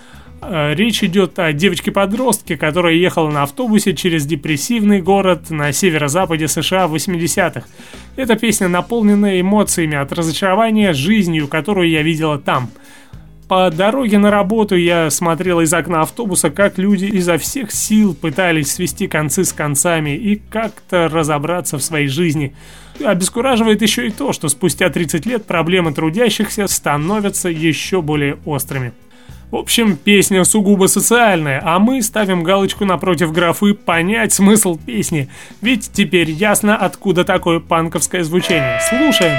Речь 0.47 1.03
идет 1.03 1.39
о 1.39 1.53
девочке-подростке, 1.53 2.57
которая 2.57 2.93
ехала 2.93 3.31
на 3.31 3.43
автобусе 3.43 3.95
через 3.95 4.25
депрессивный 4.25 5.01
город 5.01 5.49
на 5.49 5.71
северо-западе 5.71 6.47
США 6.47 6.87
в 6.87 6.95
80-х. 6.95 7.63
Эта 8.15 8.35
песня 8.35 8.67
наполнена 8.67 9.39
эмоциями 9.41 9.97
от 9.97 10.11
разочарования 10.13 10.93
жизнью, 10.93 11.47
которую 11.47 11.89
я 11.89 12.03
видела 12.03 12.37
там. 12.37 12.69
По 13.47 13.69
дороге 13.69 14.17
на 14.17 14.31
работу 14.31 14.75
я 14.75 15.11
смотрел 15.11 15.61
из 15.61 15.71
окна 15.73 16.01
автобуса, 16.01 16.49
как 16.49 16.79
люди 16.79 17.05
изо 17.05 17.37
всех 17.37 17.71
сил 17.71 18.15
пытались 18.15 18.71
свести 18.73 19.07
концы 19.07 19.43
с 19.43 19.53
концами 19.53 20.15
и 20.15 20.35
как-то 20.35 21.07
разобраться 21.07 21.77
в 21.77 21.83
своей 21.83 22.07
жизни. 22.07 22.55
Обескураживает 23.03 23.81
еще 23.83 24.07
и 24.07 24.11
то, 24.11 24.33
что 24.33 24.49
спустя 24.49 24.89
30 24.89 25.25
лет 25.27 25.45
проблемы 25.45 25.93
трудящихся 25.93 26.65
становятся 26.67 27.49
еще 27.49 28.01
более 28.01 28.37
острыми. 28.45 28.93
В 29.55 29.57
общем, 29.57 29.95
песня 29.95 30.43
сугубо 30.43 30.87
социальная, 30.87 31.61
а 31.63 31.79
мы 31.79 32.01
ставим 32.01 32.43
галочку 32.43 32.83
напротив 32.83 33.31
графы 33.31 33.73
«понять 33.73 34.33
смысл 34.33 34.77
песни», 34.77 35.29
ведь 35.61 35.91
теперь 35.93 36.29
ясно, 36.29 36.75
откуда 36.75 37.23
такое 37.23 37.61
панковское 37.61 38.25
звучание. 38.25 38.81
Слушаем! 38.89 39.37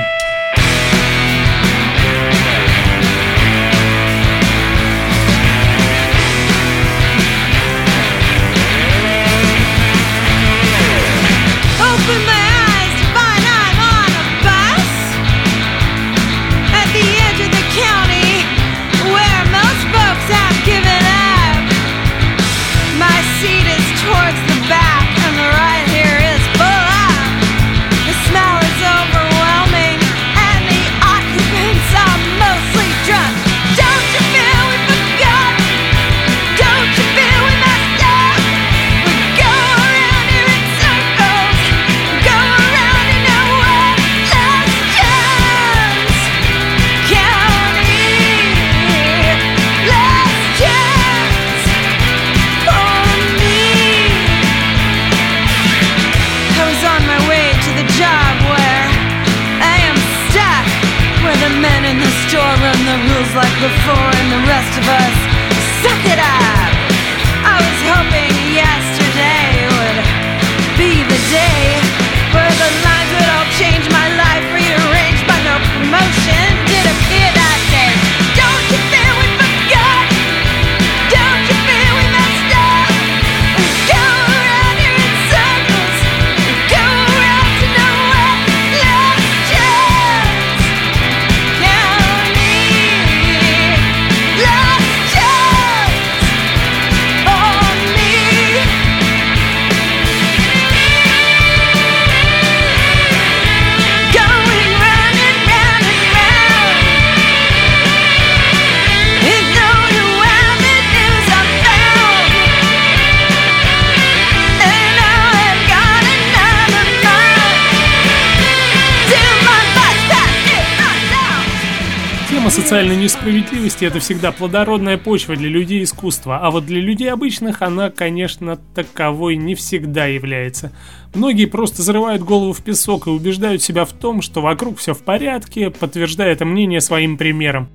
Социальной 122.66 122.96
несправедливости– 122.96 123.85
это 123.87 124.00
всегда 124.00 124.33
плодородная 124.33 124.98
почва 124.98 125.37
для 125.37 125.48
людей 125.48 125.85
искусства, 125.85 126.40
а 126.42 126.50
вот 126.50 126.66
для 126.66 126.81
людей 126.81 127.12
обычных 127.12 127.62
она, 127.62 127.90
конечно, 127.90 128.59
таковой 128.74 129.37
не 129.37 129.55
всегда 129.55 130.07
является. 130.07 130.72
Многие 131.14 131.44
просто 131.44 131.83
зарывают 131.83 132.22
голову 132.22 132.52
в 132.52 132.64
песок 132.64 133.07
и 133.07 133.11
убеждают 133.11 133.62
себя 133.62 133.85
в 133.85 133.92
том, 133.92 134.20
что 134.20 134.40
вокруг 134.40 134.79
все 134.79 134.94
в 134.94 135.02
порядке, 135.05 135.70
подтверждая 135.70 136.33
это 136.33 136.44
мнение 136.44 136.81
своим 136.81 137.16
примером. 137.16 137.68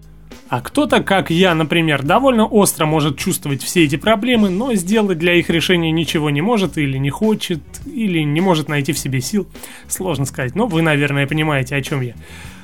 А 0.49 0.59
кто-то, 0.59 1.01
как 1.01 1.29
я, 1.29 1.55
например, 1.55 2.03
довольно 2.03 2.45
остро 2.45 2.85
может 2.85 3.17
чувствовать 3.17 3.63
все 3.63 3.85
эти 3.85 3.95
проблемы, 3.95 4.49
но 4.49 4.73
сделать 4.73 5.17
для 5.17 5.35
их 5.35 5.49
решения 5.49 5.91
ничего 5.91 6.29
не 6.29 6.41
может 6.41 6.77
или 6.77 6.97
не 6.97 7.09
хочет, 7.09 7.61
или 7.85 8.19
не 8.23 8.41
может 8.41 8.67
найти 8.67 8.91
в 8.91 8.99
себе 8.99 9.21
сил. 9.21 9.47
Сложно 9.87 10.25
сказать, 10.25 10.53
но 10.53 10.67
вы, 10.67 10.81
наверное, 10.81 11.27
понимаете, 11.27 11.77
о 11.77 11.81
чем 11.81 12.01
я. 12.01 12.13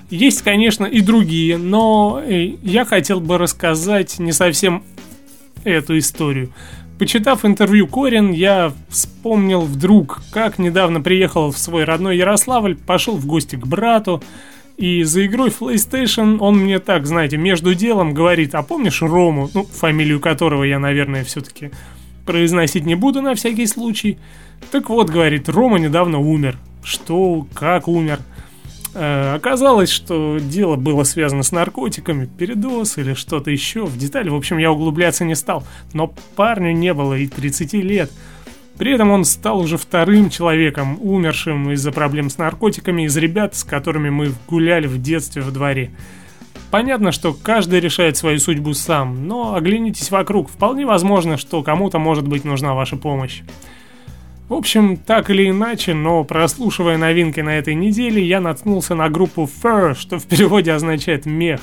Есть, 0.09 0.41
конечно, 0.41 0.85
и 0.85 1.01
другие, 1.01 1.57
но 1.57 2.21
э, 2.23 2.55
я 2.63 2.85
хотел 2.85 3.19
бы 3.19 3.37
рассказать 3.37 4.19
не 4.19 4.31
совсем 4.31 4.83
эту 5.65 5.97
историю. 5.97 6.51
Почитав 6.97 7.45
интервью 7.45 7.87
Корин, 7.87 8.31
я 8.31 8.73
вспомнил 8.89 9.61
вдруг, 9.61 10.21
как 10.31 10.57
недавно 10.59 11.01
приехал 11.01 11.51
в 11.51 11.57
свой 11.57 11.83
родной 11.83 12.17
Ярославль, 12.17 12.75
пошел 12.75 13.17
в 13.17 13.25
гости 13.25 13.55
к 13.55 13.67
брату, 13.67 14.23
и 14.77 15.03
за 15.03 15.25
игрой 15.25 15.49
PlayStation 15.49 16.37
он 16.39 16.57
мне 16.57 16.79
так, 16.79 17.05
знаете, 17.05 17.37
между 17.37 17.75
делом 17.75 18.13
говорит, 18.13 18.55
а 18.55 18.63
помнишь 18.63 19.01
Рому, 19.01 19.49
ну, 19.53 19.63
фамилию 19.63 20.19
которого 20.19 20.63
я, 20.63 20.79
наверное, 20.79 21.23
все-таки 21.23 21.71
произносить 22.25 22.85
не 22.85 22.95
буду 22.95 23.21
на 23.21 23.35
всякий 23.35 23.67
случай. 23.67 24.17
Так 24.71 24.89
вот, 24.89 25.09
говорит, 25.09 25.49
Рома 25.49 25.79
недавно 25.79 26.19
умер. 26.19 26.57
Что, 26.83 27.45
как 27.53 27.87
умер? 27.87 28.19
Э, 28.99 29.35
оказалось, 29.35 29.91
что 29.91 30.39
дело 30.39 30.75
было 30.75 31.03
связано 31.03 31.43
с 31.43 31.51
наркотиками, 31.51 32.25
передоз 32.25 32.97
или 32.97 33.13
что-то 33.13 33.51
еще. 33.51 33.85
В 33.85 33.95
детали, 33.95 34.29
в 34.29 34.35
общем, 34.35 34.57
я 34.57 34.71
углубляться 34.71 35.23
не 35.23 35.35
стал. 35.35 35.63
Но 35.93 36.11
парню 36.35 36.71
не 36.71 36.95
было 36.95 37.13
и 37.13 37.27
30 37.27 37.73
лет. 37.73 38.11
При 38.79 38.93
этом 38.93 39.11
он 39.11 39.23
стал 39.25 39.59
уже 39.59 39.77
вторым 39.77 40.31
человеком, 40.31 40.97
умершим 40.99 41.71
из-за 41.71 41.91
проблем 41.91 42.31
с 42.31 42.39
наркотиками 42.39 43.03
из 43.03 43.15
ребят, 43.17 43.55
с 43.55 43.63
которыми 43.63 44.09
мы 44.09 44.31
гуляли 44.47 44.87
в 44.87 44.99
детстве 44.99 45.43
во 45.43 45.51
дворе. 45.51 45.91
Понятно, 46.71 47.11
что 47.11 47.33
каждый 47.33 47.79
решает 47.79 48.17
свою 48.17 48.39
судьбу 48.39 48.73
сам, 48.73 49.27
но 49.27 49.53
оглянитесь 49.53 50.09
вокруг. 50.09 50.49
Вполне 50.49 50.87
возможно, 50.87 51.37
что 51.37 51.61
кому-то 51.61 51.99
может 51.99 52.27
быть 52.27 52.45
нужна 52.45 52.73
ваша 52.73 52.97
помощь. 52.97 53.41
В 54.49 54.53
общем, 54.53 54.95
так 54.95 55.29
или 55.29 55.49
иначе, 55.49 55.93
но 55.93 56.23
прослушивая 56.23 56.97
новинки 56.97 57.41
на 57.41 57.57
этой 57.57 57.75
неделе, 57.75 58.23
я 58.23 58.39
наткнулся 58.39 58.95
на 58.95 59.09
группу 59.09 59.49
Fur, 59.61 59.93
что 59.93 60.19
в 60.19 60.25
переводе 60.25 60.71
означает 60.71 61.25
«мех». 61.25 61.59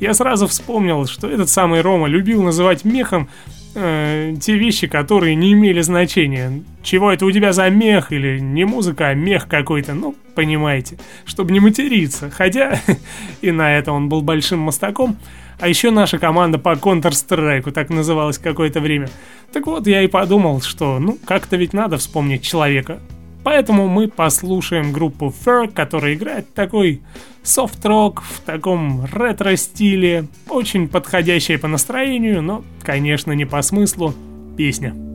Я 0.00 0.14
сразу 0.14 0.48
вспомнил, 0.48 1.06
что 1.06 1.28
этот 1.28 1.48
самый 1.48 1.80
Рома 1.80 2.08
любил 2.08 2.42
называть 2.42 2.84
мехом 2.84 3.28
э, 3.76 4.34
те 4.40 4.56
вещи, 4.56 4.88
которые 4.88 5.36
не 5.36 5.52
имели 5.52 5.80
значения. 5.82 6.64
Чего 6.82 7.12
это 7.12 7.24
у 7.24 7.30
тебя 7.30 7.52
за 7.52 7.70
мех? 7.70 8.10
Или 8.10 8.40
не 8.40 8.64
музыка, 8.64 9.08
а 9.08 9.14
мех 9.14 9.46
какой-то. 9.46 9.94
Ну, 9.94 10.16
понимаете. 10.34 10.98
Чтобы 11.24 11.52
не 11.52 11.60
материться. 11.60 12.30
Хотя 12.30 12.80
и 13.42 13.52
на 13.52 13.78
это 13.78 13.92
он 13.92 14.08
был 14.08 14.22
большим 14.22 14.58
мостаком. 14.58 15.16
А 15.58 15.68
еще 15.68 15.90
наша 15.90 16.18
команда 16.18 16.58
по 16.58 16.72
Counter-Strike, 16.72 17.70
так 17.72 17.90
называлась 17.90 18.38
какое-то 18.38 18.80
время. 18.80 19.08
Так 19.52 19.66
вот, 19.66 19.86
я 19.86 20.02
и 20.02 20.08
подумал, 20.08 20.60
что 20.60 20.98
ну 20.98 21.18
как-то 21.24 21.56
ведь 21.56 21.72
надо 21.72 21.98
вспомнить 21.98 22.42
человека. 22.42 23.00
Поэтому 23.44 23.88
мы 23.88 24.08
послушаем 24.08 24.92
группу 24.92 25.32
Fur, 25.44 25.70
которая 25.70 26.14
играет 26.14 26.52
такой 26.54 27.02
софт-рок 27.42 28.22
в 28.22 28.40
таком 28.40 29.04
ретро-стиле, 29.12 30.26
очень 30.48 30.88
подходящая 30.88 31.58
по 31.58 31.68
настроению, 31.68 32.42
но, 32.42 32.64
конечно, 32.82 33.32
не 33.32 33.44
по 33.44 33.60
смыслу, 33.60 34.14
песня. 34.56 35.13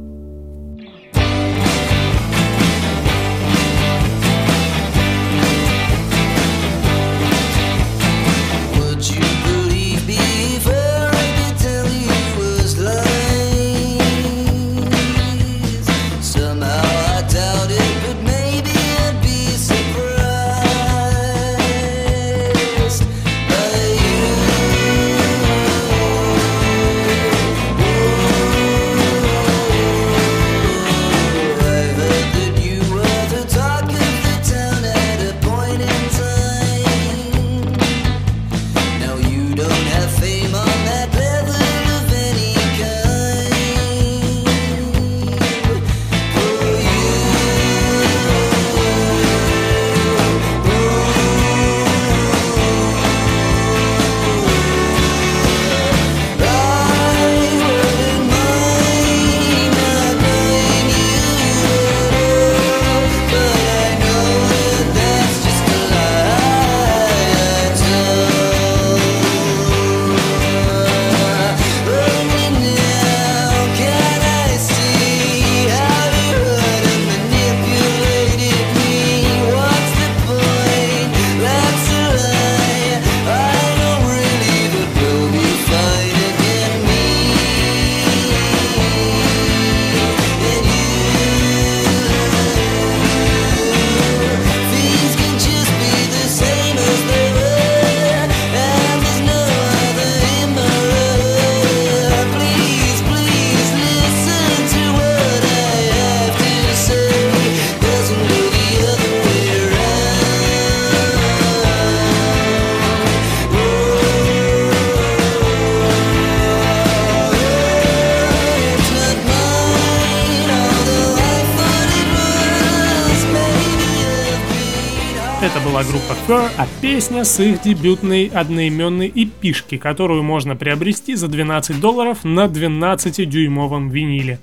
Песня 126.89 127.23
с 127.23 127.39
их 127.39 127.61
дебютной 127.61 128.31
одноименной 128.33 129.11
эпишки, 129.13 129.77
которую 129.77 130.23
можно 130.23 130.55
приобрести 130.55 131.13
за 131.13 131.27
12 131.27 131.79
долларов 131.79 132.23
на 132.23 132.45
12-дюймовом 132.45 133.91
виниле. 133.91 134.39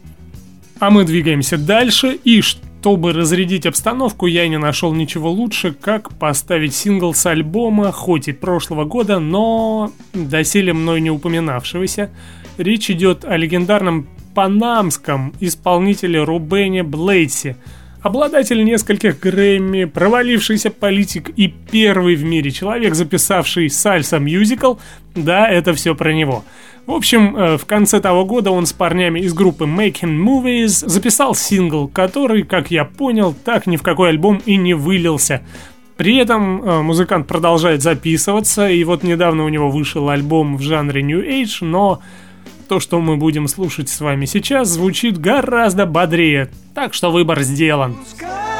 А 0.78 0.90
мы 0.90 1.02
двигаемся 1.02 1.58
дальше, 1.58 2.16
и 2.22 2.40
чтобы 2.42 3.12
разрядить 3.12 3.66
обстановку, 3.66 4.26
я 4.26 4.46
не 4.46 4.58
нашел 4.58 4.94
ничего 4.94 5.28
лучше, 5.28 5.72
как 5.72 6.16
поставить 6.20 6.72
сингл 6.72 7.14
с 7.14 7.26
альбома, 7.26 7.90
хоть 7.90 8.28
и 8.28 8.32
прошлого 8.32 8.84
года, 8.84 9.18
но 9.18 9.90
доселе 10.14 10.72
мной 10.72 11.00
не 11.00 11.10
упоминавшегося. 11.10 12.12
Речь 12.58 12.88
идет 12.92 13.24
о 13.24 13.36
легендарном 13.36 14.06
панамском 14.36 15.34
исполнителе 15.40 16.22
Рубене 16.22 16.84
Блейдсе– 16.84 17.56
Обладатель 18.06 18.64
нескольких 18.64 19.18
Грэмми, 19.18 19.84
провалившийся 19.86 20.70
политик 20.70 21.30
и 21.34 21.48
первый 21.48 22.14
в 22.14 22.22
мире 22.22 22.52
человек, 22.52 22.94
записавший 22.94 23.68
сальса 23.68 24.20
мюзикл, 24.20 24.74
да, 25.16 25.48
это 25.50 25.74
все 25.74 25.96
про 25.96 26.14
него. 26.14 26.44
В 26.86 26.92
общем, 26.92 27.36
э, 27.36 27.58
в 27.58 27.66
конце 27.66 27.98
того 27.98 28.24
года 28.24 28.52
он 28.52 28.66
с 28.66 28.72
парнями 28.72 29.18
из 29.18 29.34
группы 29.34 29.64
Making 29.64 30.24
Movies 30.24 30.88
записал 30.88 31.34
сингл, 31.34 31.88
который, 31.88 32.44
как 32.44 32.70
я 32.70 32.84
понял, 32.84 33.34
так 33.44 33.66
ни 33.66 33.76
в 33.76 33.82
какой 33.82 34.10
альбом 34.10 34.40
и 34.46 34.54
не 34.54 34.74
вылился. 34.74 35.42
При 35.96 36.16
этом 36.16 36.62
э, 36.62 36.82
музыкант 36.82 37.26
продолжает 37.26 37.82
записываться, 37.82 38.68
и 38.68 38.84
вот 38.84 39.02
недавно 39.02 39.44
у 39.44 39.48
него 39.48 39.68
вышел 39.68 40.08
альбом 40.10 40.58
в 40.58 40.62
жанре 40.62 41.02
New 41.02 41.22
Age, 41.28 41.56
но 41.62 42.02
то, 42.66 42.80
что 42.80 43.00
мы 43.00 43.16
будем 43.16 43.48
слушать 43.48 43.88
с 43.88 44.00
вами 44.00 44.26
сейчас, 44.26 44.68
звучит 44.68 45.18
гораздо 45.18 45.86
бодрее, 45.86 46.50
так 46.74 46.94
что 46.94 47.10
выбор 47.10 47.42
сделан. 47.42 47.96
salir 48.20 48.55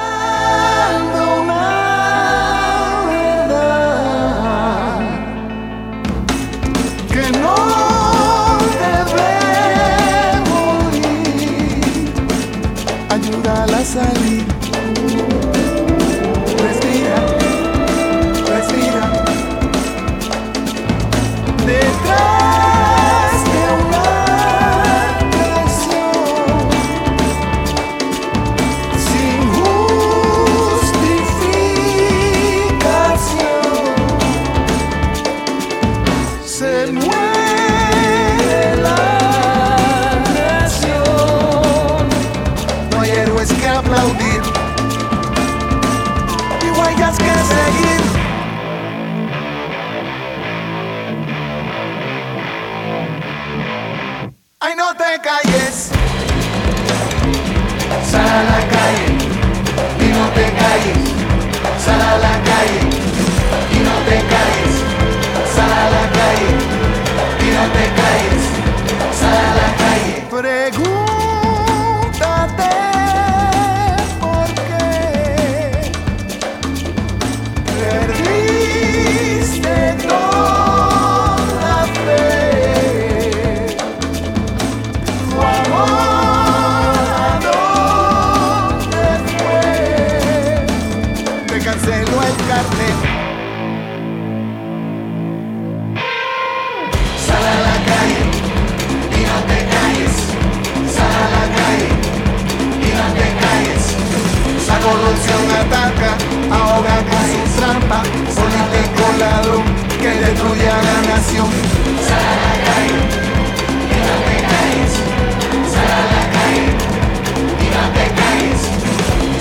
Sagrada 110.77 111.01
Nación. 111.17 111.49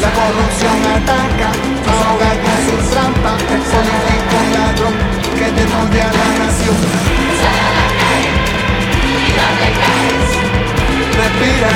La 0.02 0.10
corrupción 0.12 0.80
ataca, 0.96 1.50
ahoga 1.92 2.32
con 2.44 2.58
su 2.66 2.76
trampa, 2.90 3.34
el 3.54 3.64
político 3.72 4.38
ladrón 4.54 4.96
que 5.38 5.48
destruye 5.52 6.02
a 6.02 6.04
la 6.08 6.28
nación. 6.40 6.78
Sal 7.42 7.58
a 7.66 7.72
la 7.80 7.88
calle, 8.02 8.34
y 9.04 9.32
dónde 9.38 9.70
caes. 9.82 10.32
Respira. 11.20 11.74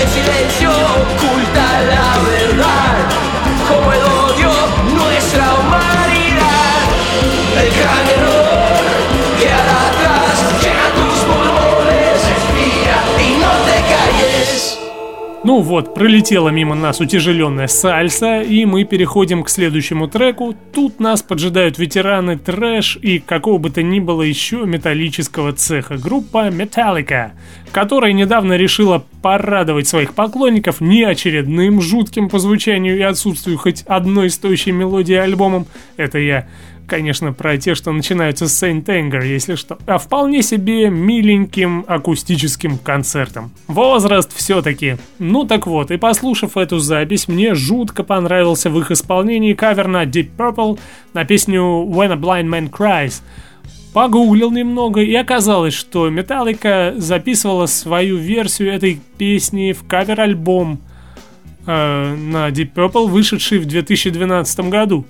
El 0.00 0.06
silencio 0.08 0.70
oculta 0.70 1.66
la 1.92 2.06
verdad. 2.30 3.09
Ну 15.42 15.62
вот, 15.62 15.94
пролетела 15.94 16.50
мимо 16.50 16.74
нас 16.74 17.00
утяжеленная 17.00 17.66
сальса, 17.66 18.40
и 18.42 18.66
мы 18.66 18.84
переходим 18.84 19.42
к 19.42 19.48
следующему 19.48 20.06
треку. 20.06 20.54
Тут 20.72 21.00
нас 21.00 21.22
поджидают 21.22 21.76
ветераны 21.78 22.38
трэш 22.38 22.98
и 23.00 23.18
какого 23.18 23.58
бы 23.58 23.70
то 23.70 23.82
ни 23.82 24.00
было 24.00 24.22
еще 24.22 24.58
металлического 24.58 25.52
цеха. 25.52 25.96
Группа 25.96 26.48
Metallica, 26.50 27.30
которая 27.72 28.12
недавно 28.12 28.58
решила 28.58 29.04
порадовать 29.22 29.88
своих 29.88 30.14
поклонников 30.14 30.80
не 30.82 31.04
очередным 31.04 31.80
жутким 31.80 32.28
по 32.28 32.38
звучанию 32.38 32.96
и 32.98 33.02
отсутствию 33.02 33.58
хоть 33.58 33.82
одной 33.88 34.30
стоящей 34.30 34.72
мелодии 34.72 35.16
альбомом. 35.16 35.66
Это 35.96 36.18
я 36.18 36.46
конечно, 36.90 37.32
про 37.32 37.56
те, 37.56 37.76
что 37.76 37.92
начинаются 37.92 38.48
с 38.48 38.62
Saint 38.62 38.84
Anger, 38.84 39.24
если 39.24 39.54
что, 39.54 39.78
а 39.86 39.98
вполне 39.98 40.42
себе 40.42 40.90
миленьким 40.90 41.84
акустическим 41.86 42.78
концертом. 42.78 43.52
Возраст 43.68 44.36
все-таки. 44.36 44.96
Ну 45.20 45.44
так 45.44 45.68
вот, 45.68 45.92
и 45.92 45.96
послушав 45.96 46.56
эту 46.56 46.80
запись, 46.80 47.28
мне 47.28 47.54
жутко 47.54 48.02
понравился 48.02 48.70
в 48.70 48.78
их 48.78 48.90
исполнении 48.90 49.54
кавер 49.54 49.86
на 49.86 50.04
Deep 50.04 50.30
Purple 50.36 50.78
на 51.14 51.24
песню 51.24 51.62
When 51.62 52.12
a 52.12 52.16
Blind 52.16 52.48
Man 52.48 52.70
Cries. 52.70 53.22
Погуглил 53.94 54.50
немного 54.50 55.00
и 55.00 55.14
оказалось, 55.14 55.74
что 55.74 56.08
Metallica 56.08 56.98
записывала 56.98 57.66
свою 57.66 58.16
версию 58.16 58.72
этой 58.72 59.00
песни 59.16 59.72
в 59.72 59.86
кавер-альбом 59.86 60.80
э, 61.66 62.14
на 62.16 62.48
Deep 62.48 62.72
Purple, 62.74 63.06
вышедший 63.06 63.58
в 63.58 63.66
2012 63.66 64.60
году. 64.68 65.06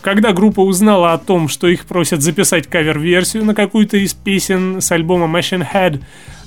Когда 0.00 0.32
группа 0.32 0.60
узнала 0.60 1.12
о 1.12 1.18
том, 1.18 1.48
что 1.48 1.68
их 1.68 1.86
просят 1.86 2.22
записать 2.22 2.66
кавер-версию 2.66 3.44
на 3.44 3.54
какую-то 3.54 3.96
из 3.96 4.14
песен 4.14 4.80
с 4.80 4.90
альбома 4.90 5.26
Machine 5.26 5.66
Head, 5.72 6.00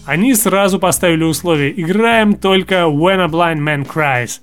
они 0.05 0.33
сразу 0.35 0.79
поставили 0.79 1.23
условие 1.23 1.79
«Играем 1.79 2.33
только 2.33 2.85
When 2.85 3.19
a 3.19 3.27
Blind 3.27 3.59
Man 3.59 3.87
Cries». 3.87 4.41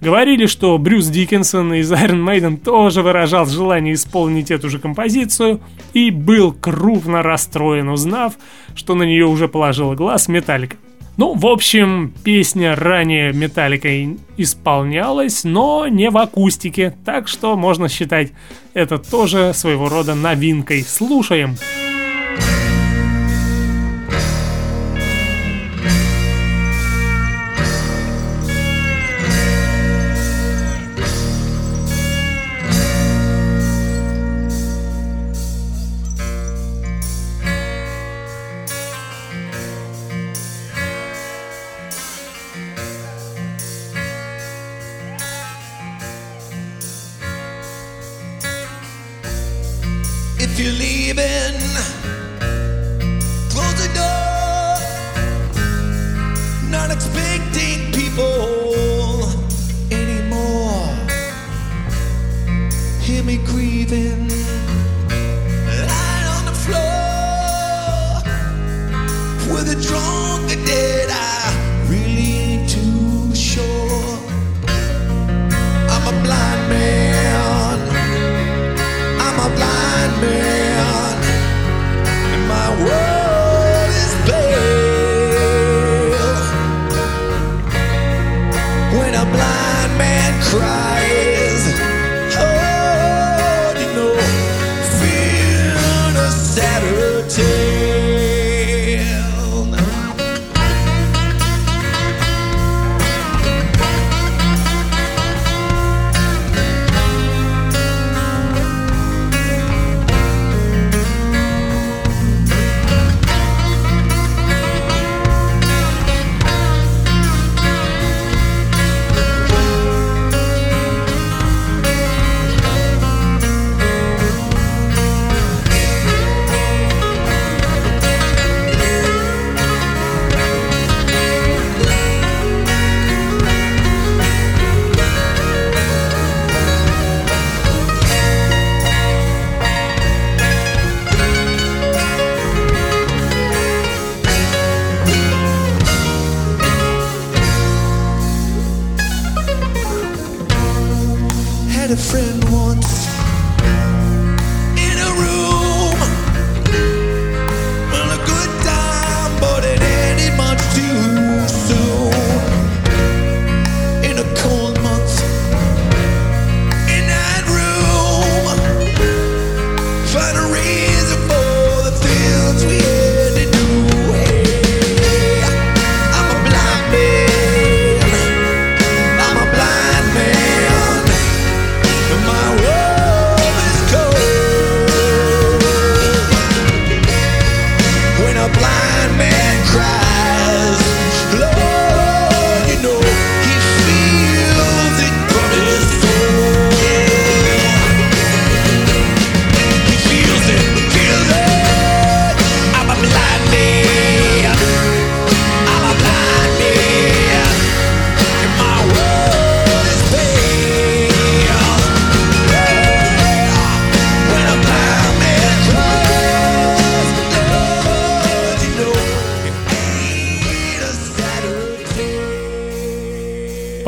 Говорили, 0.00 0.46
что 0.46 0.78
Брюс 0.78 1.08
Диккенсон 1.08 1.74
из 1.74 1.92
Iron 1.92 2.24
Maiden 2.24 2.56
тоже 2.56 3.02
выражал 3.02 3.44
желание 3.44 3.92
исполнить 3.92 4.50
эту 4.50 4.70
же 4.70 4.78
композицию 4.78 5.60
и 5.92 6.10
был 6.10 6.52
крупно 6.52 7.22
расстроен, 7.22 7.90
узнав, 7.90 8.34
что 8.74 8.94
на 8.94 9.02
нее 9.02 9.26
уже 9.26 9.46
положила 9.46 9.94
глаз 9.94 10.28
Металлика. 10.28 10.76
Ну, 11.20 11.34
в 11.34 11.46
общем, 11.46 12.14
песня 12.24 12.74
ранее 12.74 13.34
Металликой 13.34 14.16
исполнялась, 14.38 15.44
но 15.44 15.86
не 15.86 16.08
в 16.08 16.16
акустике, 16.16 16.96
так 17.04 17.28
что 17.28 17.56
можно 17.58 17.90
считать 17.90 18.32
это 18.72 18.96
тоже 18.96 19.52
своего 19.52 19.90
рода 19.90 20.14
новинкой. 20.14 20.82
Слушаем. 20.82 21.56
Слушаем. 21.58 21.89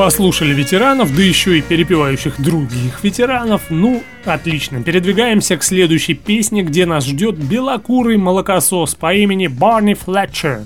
Послушали 0.03 0.53
ветеранов, 0.53 1.15
да 1.15 1.23
еще 1.23 1.59
и 1.59 1.61
перепевающих 1.61 2.33
других 2.41 3.01
ветеранов. 3.03 3.61
Ну, 3.69 4.03
отлично. 4.25 4.83
Передвигаемся 4.83 5.55
к 5.55 5.63
следующей 5.63 6.13
песне, 6.13 6.61
где 6.61 6.85
нас 6.85 7.05
ждет 7.05 7.37
белокурый 7.37 8.17
молокосос 8.17 8.95
по 8.95 9.13
имени 9.13 9.47
Барни 9.47 9.93
Флетчер. 9.93 10.65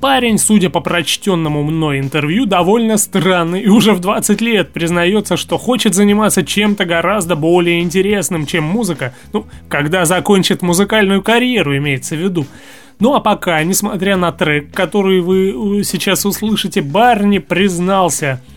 Парень, 0.00 0.38
судя 0.38 0.70
по 0.70 0.80
прочтенному 0.80 1.64
мной 1.64 1.98
интервью, 1.98 2.46
довольно 2.46 2.96
странный 2.96 3.60
и 3.60 3.68
уже 3.68 3.92
в 3.92 4.00
20 4.00 4.40
лет 4.40 4.72
признается, 4.72 5.36
что 5.36 5.58
хочет 5.58 5.92
заниматься 5.92 6.42
чем-то 6.42 6.86
гораздо 6.86 7.36
более 7.36 7.82
интересным, 7.82 8.46
чем 8.46 8.64
музыка. 8.64 9.12
Ну, 9.34 9.44
когда 9.68 10.06
закончит 10.06 10.62
музыкальную 10.62 11.20
карьеру, 11.20 11.76
имеется 11.76 12.14
в 12.16 12.20
виду. 12.20 12.46
Ну 13.00 13.14
а 13.14 13.20
пока, 13.20 13.62
несмотря 13.64 14.16
на 14.16 14.32
трек, 14.32 14.72
который 14.72 15.20
вы 15.20 15.80
э, 15.80 15.84
сейчас 15.84 16.24
услышите, 16.24 16.80
Барни 16.80 17.36
признался– 17.36 18.40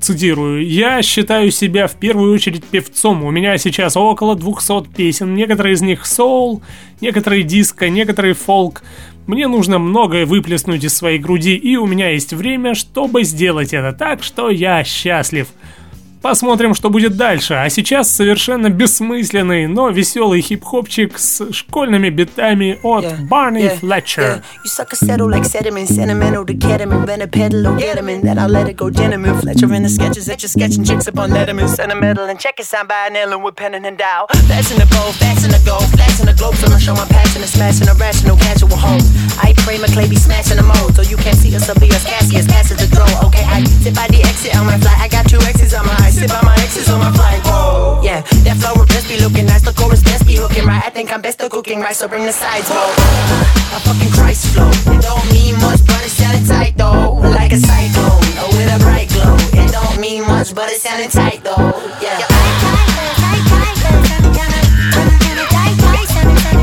Цитирую, 0.00 0.66
«Я 0.66 1.02
считаю 1.02 1.50
себя 1.50 1.86
в 1.86 1.96
первую 1.96 2.34
очередь 2.34 2.64
певцом. 2.64 3.24
У 3.24 3.30
меня 3.30 3.56
сейчас 3.56 3.96
около 3.96 4.36
200 4.36 4.88
песен. 4.94 5.34
Некоторые 5.34 5.74
из 5.74 5.82
них 5.82 6.04
соул, 6.04 6.62
некоторые 7.00 7.42
диско, 7.42 7.88
некоторые 7.88 8.34
фолк. 8.34 8.82
Мне 9.26 9.48
нужно 9.48 9.78
многое 9.78 10.26
выплеснуть 10.26 10.84
из 10.84 10.94
своей 10.94 11.18
груди, 11.18 11.56
и 11.56 11.76
у 11.76 11.86
меня 11.86 12.10
есть 12.10 12.32
время, 12.32 12.74
чтобы 12.74 13.24
сделать 13.24 13.72
это 13.72 13.92
так, 13.92 14.22
что 14.22 14.50
я 14.50 14.84
счастлив». 14.84 15.48
Посмотрим, 16.22 16.74
что 16.74 16.90
будет 16.90 17.16
дальше. 17.16 17.54
А 17.54 17.68
сейчас 17.70 18.10
совершенно 18.14 18.68
бессмысленный, 18.70 19.66
но 19.66 19.90
веселый 19.90 20.40
хип-хопчик 20.40 21.18
с 21.18 21.52
школьными 21.52 22.08
битами 22.08 22.78
от 22.82 23.04
Yeah, 23.04 23.28
Барни 23.28 23.64
yeah, 23.64 23.78
Флетчер. 23.78 24.42
oh 38.88 38.98
I 39.42 39.52
pray 39.64 39.78
my 39.78 39.86
clay 39.88 40.08
be 40.08 40.16
smashing 40.16 40.56
the 40.56 40.62
mold, 40.62 40.94
so 40.96 41.02
you 41.02 41.16
can't 41.16 41.36
see 41.36 41.54
us, 41.54 41.66
be 41.78 41.88
us 41.90 42.04
the. 42.04 43.26
Okay, 43.26 43.44
I 43.44 43.62
sit 43.82 43.94
by 43.94 44.06
the 44.08 44.22
exit 44.22 44.56
on 44.56 44.66
my 44.66 44.78
flight, 44.78 44.98
I 44.98 45.08
got 45.08 45.28
two 45.28 45.38
exits 45.46 45.74
on 45.74 45.86
my 45.86 46.05
eye, 46.06 46.10
sit 46.10 46.30
by 46.30 46.40
my 46.42 46.54
exes 46.62 46.88
on 46.88 47.00
my 47.00 47.12
flight. 47.12 47.40
Whoa, 47.44 48.00
yeah, 48.02 48.20
that 48.46 48.56
flow 48.58 48.74
will 48.76 48.86
just 48.86 49.08
be 49.08 49.18
looking 49.20 49.46
nice, 49.46 49.62
the 49.62 49.72
chorus 49.72 50.02
best 50.02 50.26
be 50.26 50.36
hooking 50.36 50.64
right. 50.64 50.82
I 50.84 50.90
think 50.90 51.12
I'm 51.12 51.20
best 51.20 51.42
at 51.42 51.50
cooking 51.50 51.80
right, 51.80 51.94
so 51.96 52.08
bring 52.08 52.24
the 52.24 52.32
sides, 52.32 52.68
whoa. 52.70 52.90
A 53.76 53.80
fucking 53.80 54.12
Christ 54.12 54.54
flow, 54.54 54.70
it 54.70 55.02
don't 55.02 55.26
mean 55.32 55.54
much, 55.60 55.84
but 55.86 56.00
it 56.06 56.10
sounded 56.10 56.46
tight 56.46 56.74
though, 56.76 57.18
like 57.38 57.52
a 57.52 57.58
cyclone, 57.58 58.26
or 58.42 58.48
with 58.54 58.70
a 58.70 58.78
bright 58.80 59.08
glow. 59.10 59.34
It 59.60 59.72
don't 59.72 59.98
mean 60.00 60.22
much, 60.22 60.54
but 60.54 60.70
it 60.70 60.80
sounded 60.80 61.10
tight 61.10 61.42
though, 61.42 61.74
yeah. 62.00 62.22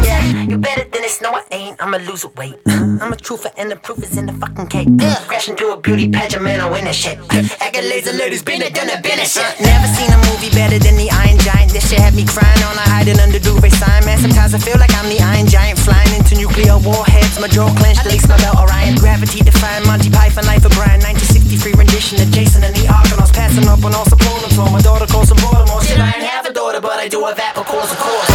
Yeah, 0.03 0.43
you 0.49 0.57
better 0.57 0.82
no 1.21 1.35
I 1.35 1.43
ain't. 1.51 1.75
I'ma 1.83 1.97
lose 2.09 2.25
weight. 2.37 2.55
I'm 2.65 3.11
a 3.11 3.17
truther 3.17 3.51
and 3.57 3.69
the 3.69 3.75
proof 3.75 3.99
is 4.01 4.17
in 4.17 4.25
the 4.25 4.33
fucking 4.33 4.67
cake. 4.67 4.87
Crash 5.27 5.49
into 5.49 5.69
a 5.69 5.77
beauty 5.77 6.09
pageant, 6.09 6.43
man, 6.43 6.61
I 6.61 6.69
win 6.69 6.85
that 6.85 6.95
shit. 6.95 7.19
Accolades 7.59 8.07
and 8.07 8.17
ladies, 8.17 8.41
been 8.41 8.61
it, 8.61 8.73
done 8.73 8.89
it, 8.89 9.03
been 9.03 9.19
it, 9.19 9.27
shit. 9.27 9.45
Never 9.59 9.87
seen 9.93 10.09
a 10.09 10.19
movie 10.31 10.49
better 10.55 10.79
than 10.79 10.95
the 10.95 11.11
Iron 11.11 11.37
Giant. 11.39 11.71
This 11.75 11.89
shit 11.89 11.99
had 11.99 12.15
me 12.15 12.25
crying 12.25 12.63
on, 12.65 12.79
I 12.79 12.87
hiding 13.03 13.19
under 13.19 13.37
duvet 13.37 13.71
sign, 13.73 14.05
man. 14.05 14.17
Sometimes 14.17 14.53
I 14.55 14.59
feel 14.59 14.79
like 14.79 14.93
I'm 14.95 15.09
the 15.11 15.19
Iron 15.19 15.45
Giant 15.45 15.77
flying 15.77 16.13
into 16.15 16.39
nuclear 16.39 16.79
warheads. 16.79 17.37
My 17.37 17.51
jaw 17.51 17.69
clenched, 17.75 18.05
release 18.05 18.27
my 18.27 18.37
belt, 18.41 18.57
Orion. 18.57 18.95
Gravity 18.95 19.43
defying 19.43 19.85
Monty 19.85 20.09
Python, 20.09 20.45
life 20.47 20.65
of 20.65 20.71
Brian. 20.73 21.03
1963 21.03 21.77
rendition 21.77 22.15
of 22.23 22.31
Jason 22.31 22.63
and 22.63 22.73
the 22.73 22.87
Argonauts. 22.89 23.35
Passing 23.35 23.67
up 23.67 23.83
on 23.83 23.93
all 23.93 24.07
supporters. 24.07 24.57
On 24.57 24.71
my 24.71 24.81
daughter 24.81 25.05
calls 25.05 25.29
some 25.29 25.37
Baltimore. 25.43 25.83
Shit, 25.83 25.99
I 25.99 26.15
ain't 26.15 26.25
have 26.25 26.47
a 26.47 26.53
daughter, 26.53 26.81
but 26.81 26.97
I 26.97 27.07
do 27.11 27.21
have 27.27 27.37
that, 27.37 27.53
of 27.59 27.67
course, 27.67 27.91
of 27.91 27.99
course. 27.99 28.32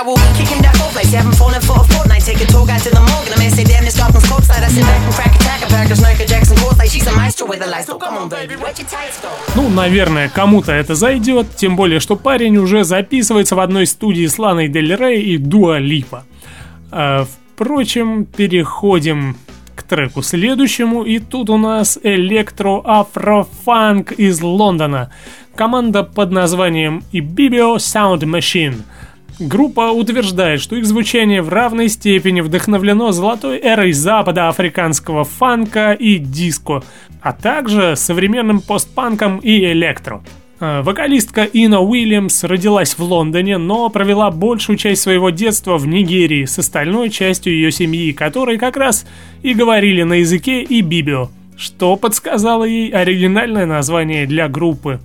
A 0.00 0.04
blind? 0.04 0.10
Shower, 0.16 0.16
kicking 0.36 0.62
that 0.62 0.76
four 0.76 0.88
place. 0.92 1.12
I'm 1.14 1.32
falling 1.32 1.60
for 1.60 1.80
a 1.80 1.84
fortnight. 1.84 2.22
Take 2.22 2.40
a 2.40 2.46
tour, 2.46 2.66
got 2.66 2.80
to 2.82 2.90
the 2.90 3.00
morgue. 3.00 3.26
And 3.26 3.34
I 3.34 3.38
may 3.38 3.50
say, 3.50 3.64
damn, 3.64 3.84
this 3.84 3.96
Scotland's 3.96 4.28
courtside. 4.28 4.62
I 4.62 4.68
sit 4.68 4.84
back 4.84 5.02
and 5.02 5.12
crack 5.14 5.34
a 5.34 5.38
tack, 5.38 5.62
a 5.62 5.66
pack 5.66 5.90
of 5.90 5.98
Snarker 5.98 6.26
Jackson 6.26 6.56
course 6.58 6.78
like 6.78 6.90
she's 6.90 7.06
a 7.06 7.12
maestro 7.12 7.46
with 7.46 7.60
the 7.60 7.66
lights. 7.66 7.86
So 7.86 7.98
come 7.98 8.16
on, 8.16 8.28
baby, 8.28 8.56
where'd 8.56 8.78
your 8.78 8.88
tights 8.88 9.20
go? 9.20 9.28
Ну, 9.56 9.68
наверное, 9.68 10.28
кому-то 10.28 10.72
это 10.72 10.94
зайдет, 10.94 11.56
тем 11.56 11.76
более, 11.76 12.00
что 12.00 12.16
парень 12.16 12.56
уже 12.58 12.84
записывается 12.84 13.56
в 13.56 13.60
одной 13.60 13.86
студии 13.86 14.26
с 14.26 14.38
Ланой 14.38 14.68
Дель 14.68 14.94
Рей 14.96 15.22
и 15.22 15.38
Дуа 15.38 15.78
Липа. 15.78 16.24
А, 16.90 17.26
впрочем, 17.54 18.24
переходим 18.24 19.36
к 19.74 19.82
треку 19.82 20.22
следующему, 20.22 21.04
и 21.04 21.18
тут 21.18 21.50
у 21.50 21.58
нас 21.58 21.98
электро-афрофанк 22.02 24.12
из 24.12 24.40
Лондона. 24.40 25.10
Команда 25.54 26.04
под 26.04 26.32
названием 26.32 27.04
Ibibio 27.12 27.76
Sound 27.76 28.20
Machine. 28.20 28.82
Группа 29.40 29.90
утверждает, 29.90 30.60
что 30.60 30.76
их 30.76 30.84
звучание 30.84 31.40
в 31.40 31.48
равной 31.48 31.88
степени 31.88 32.42
вдохновлено 32.42 33.10
золотой 33.10 33.58
эрой 33.58 33.92
запада 33.92 34.48
африканского 34.48 35.24
фанка 35.24 35.92
и 35.92 36.18
диско, 36.18 36.82
а 37.22 37.32
также 37.32 37.96
современным 37.96 38.60
постпанком 38.60 39.38
и 39.38 39.64
электро. 39.72 40.22
Э, 40.60 40.82
Вокалистка 40.82 41.44
Ина 41.44 41.80
Уильямс 41.80 42.44
родилась 42.44 42.98
в 42.98 43.02
Лондоне, 43.02 43.56
но 43.56 43.88
провела 43.88 44.30
большую 44.30 44.76
часть 44.76 45.00
своего 45.00 45.30
детства 45.30 45.78
в 45.78 45.86
Нигерии 45.86 46.44
с 46.44 46.58
остальной 46.58 47.08
частью 47.08 47.54
ее 47.54 47.72
семьи, 47.72 48.12
которые 48.12 48.58
как 48.58 48.76
раз 48.76 49.06
и 49.42 49.54
говорили 49.54 50.02
на 50.02 50.14
языке 50.20 50.60
и 50.60 50.82
бибио, 50.82 51.30
что 51.56 51.96
подсказало 51.96 52.64
ей 52.64 52.90
оригинальное 52.90 53.64
название 53.64 54.26
для 54.26 54.48
группы. 54.48 55.00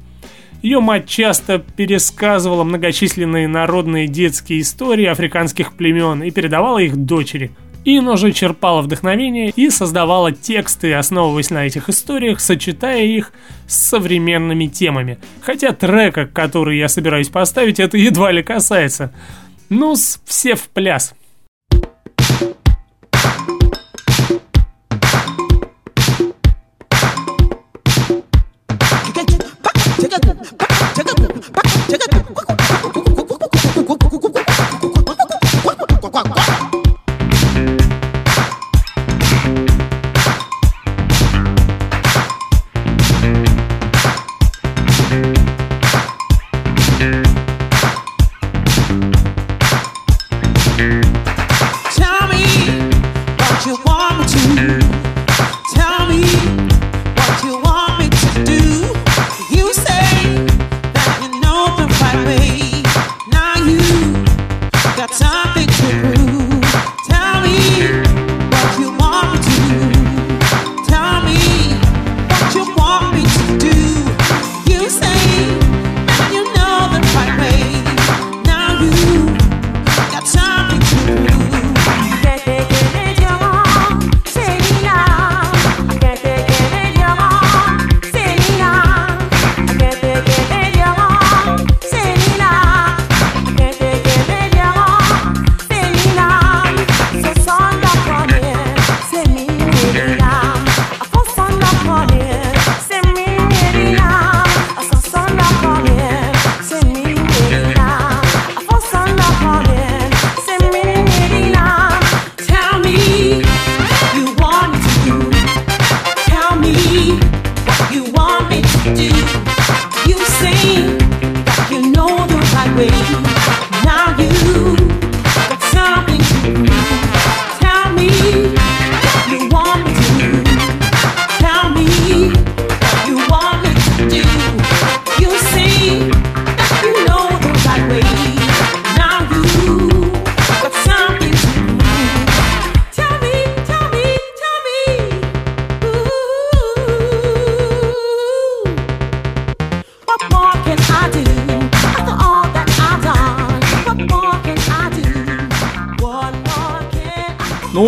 Ее 0.61 0.79
мать 0.79 1.07
часто 1.07 1.59
пересказывала 1.59 2.63
многочисленные 2.63 3.47
народные 3.47 4.07
детские 4.07 4.61
истории 4.61 5.05
африканских 5.05 5.73
племен 5.73 6.23
и 6.23 6.31
передавала 6.31 6.79
их 6.79 6.95
дочери. 6.97 7.51
Ина 7.87 8.17
же 8.17 8.31
черпала 8.31 8.81
вдохновение 8.81 9.51
и 9.55 9.69
создавала 9.69 10.31
тексты, 10.31 10.93
основываясь 10.95 11.51
на 11.51 11.67
этих 11.67 11.87
историях, 11.87 12.39
сочетая 12.39 13.03
их 13.03 13.31
с 13.67 13.75
современными 13.75 14.65
темами. 14.65 15.19
Хотя 15.41 15.71
трека, 15.71 16.25
который 16.25 16.79
я 16.79 16.87
собираюсь 16.87 17.29
поставить, 17.29 17.79
это 17.79 17.95
едва 17.97 18.31
ли 18.31 18.41
касается. 18.41 19.13
Ну, 19.69 19.95
все 20.25 20.55
в 20.55 20.67
пляс. 20.69 21.13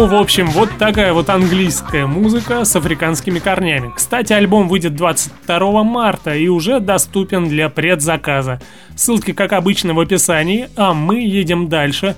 В 0.07 0.15
общем, 0.15 0.47
вот 0.47 0.69
такая 0.79 1.11
вот 1.11 1.29
английская 1.29 2.05
музыка 2.05 2.63
с 2.63 2.75
африканскими 2.77 3.39
корнями. 3.39 3.91
Кстати, 3.93 4.31
альбом 4.31 4.69
выйдет 4.69 4.95
22 4.95 5.83
марта 5.83 6.33
и 6.33 6.47
уже 6.47 6.79
доступен 6.79 7.49
для 7.49 7.67
предзаказа. 7.67 8.61
Ссылки, 8.95 9.33
как 9.33 9.51
обычно, 9.51 9.93
в 9.93 9.99
описании, 9.99 10.69
а 10.77 10.93
мы 10.93 11.19
едем 11.21 11.67
дальше. 11.67 12.15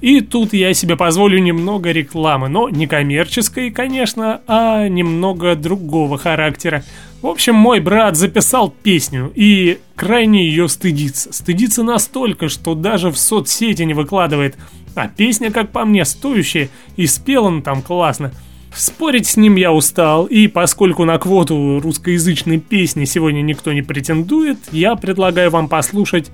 И 0.00 0.20
тут 0.20 0.52
я 0.54 0.72
себе 0.74 0.96
позволю 0.96 1.38
немного 1.38 1.90
рекламы, 1.90 2.48
но 2.48 2.68
не 2.68 2.86
коммерческой, 2.86 3.70
конечно, 3.70 4.40
а 4.46 4.86
немного 4.88 5.54
другого 5.56 6.16
характера. 6.16 6.84
В 7.20 7.26
общем, 7.26 7.56
мой 7.56 7.80
брат 7.80 8.16
записал 8.16 8.70
песню 8.70 9.32
и 9.34 9.80
крайне 9.96 10.46
ее 10.46 10.68
стыдится. 10.68 11.32
Стыдится 11.32 11.82
настолько, 11.82 12.48
что 12.48 12.74
даже 12.74 13.10
в 13.10 13.18
соцсети 13.18 13.82
не 13.82 13.92
выкладывает. 13.92 14.56
А 14.98 15.08
песня, 15.08 15.50
как 15.50 15.70
по 15.70 15.84
мне, 15.84 16.04
стоящая, 16.04 16.68
и 16.96 17.06
спел 17.06 17.44
он 17.44 17.62
там 17.62 17.82
классно. 17.82 18.32
Спорить 18.74 19.26
с 19.26 19.36
ним 19.36 19.56
я 19.56 19.72
устал, 19.72 20.26
и 20.26 20.46
поскольку 20.46 21.04
на 21.04 21.18
квоту 21.18 21.80
русскоязычной 21.80 22.58
песни 22.58 23.04
сегодня 23.04 23.40
никто 23.40 23.72
не 23.72 23.82
претендует, 23.82 24.58
я 24.72 24.94
предлагаю 24.96 25.50
вам 25.50 25.68
послушать 25.68 26.30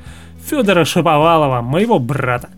Федора 0.48 0.84
Шаповалова, 0.84 1.62
моего 1.62 1.98
брата. 1.98 2.50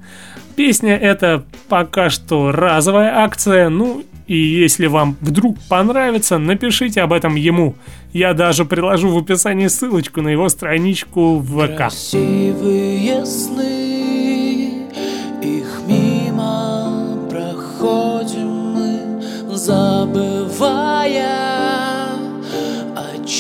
Песня 0.57 0.97
это 0.97 1.45
пока 1.69 2.09
что 2.09 2.51
разовая 2.53 3.19
акция, 3.19 3.69
ну 3.69 4.03
и 4.27 4.37
если 4.37 4.87
вам 4.87 5.17
вдруг 5.21 5.57
понравится, 5.69 6.39
напишите 6.39 7.03
об 7.03 7.13
этом 7.13 7.35
ему. 7.37 7.75
Я 8.13 8.33
даже 8.33 8.65
приложу 8.65 9.11
в 9.11 9.19
описании 9.19 9.69
ссылочку 9.69 10.23
на 10.23 10.29
его 10.29 10.49
страничку 10.49 11.37
в 11.37 11.67
ВК. 11.67 11.77
Красивые 11.77 13.25
сны, 13.27 13.86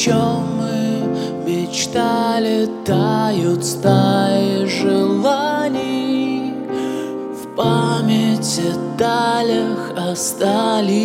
чем 0.07 0.59
мы 0.59 1.03
мечтали, 1.45 2.69
тают 2.85 3.65
стаи 3.65 4.65
желаний 4.67 6.55
в 7.35 7.57
памяти 7.57 8.73
далях 8.97 9.91
остались. 9.97 10.97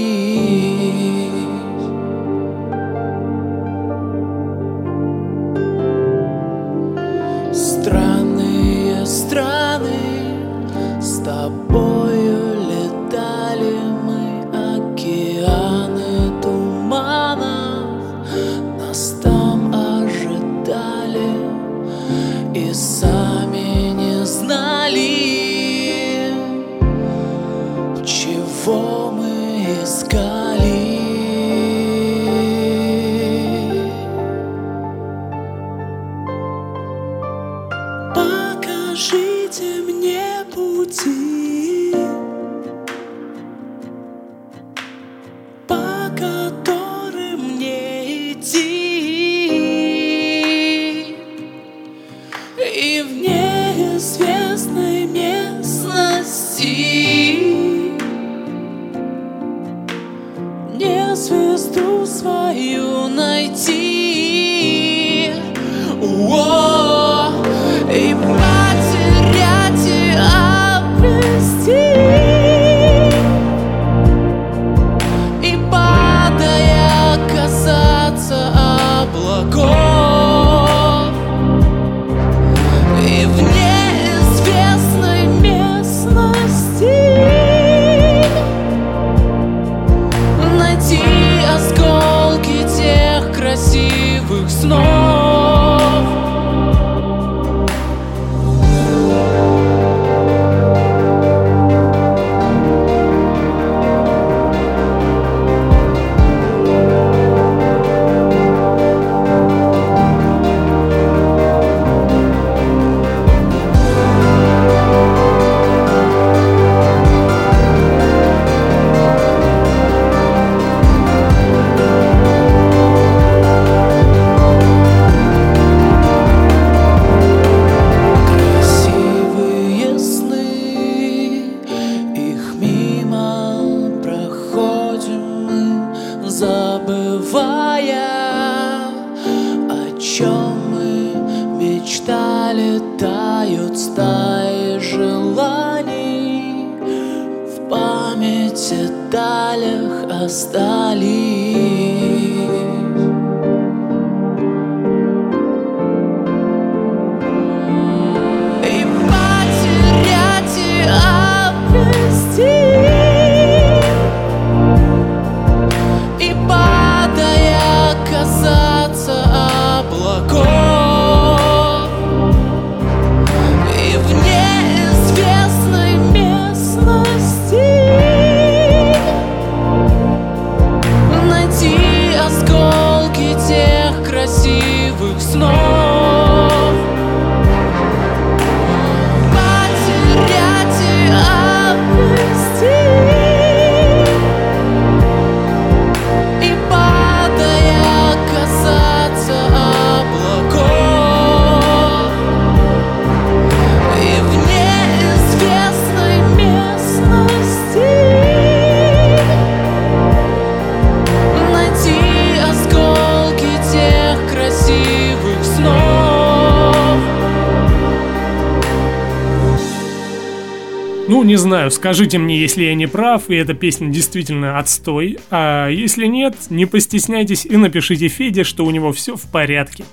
Знаю, 221.42 221.72
скажите 221.72 222.18
мне, 222.18 222.40
если 222.40 222.64
я 222.64 222.74
не 222.74 222.88
прав, 222.88 223.30
и 223.30 223.36
эта 223.36 223.54
песня 223.54 223.90
действительно 223.90 224.58
отстой. 224.58 225.20
А 225.30 225.68
если 225.68 226.06
нет, 226.06 226.36
не 226.50 226.66
постесняйтесь 226.66 227.46
и 227.46 227.58
напишите 227.58 228.08
Феде, 228.08 228.46
что 228.46 228.66
у 228.66 228.72
него 228.72 228.94
все 228.94 229.16
в 229.16 229.30
порядке. 229.30 229.84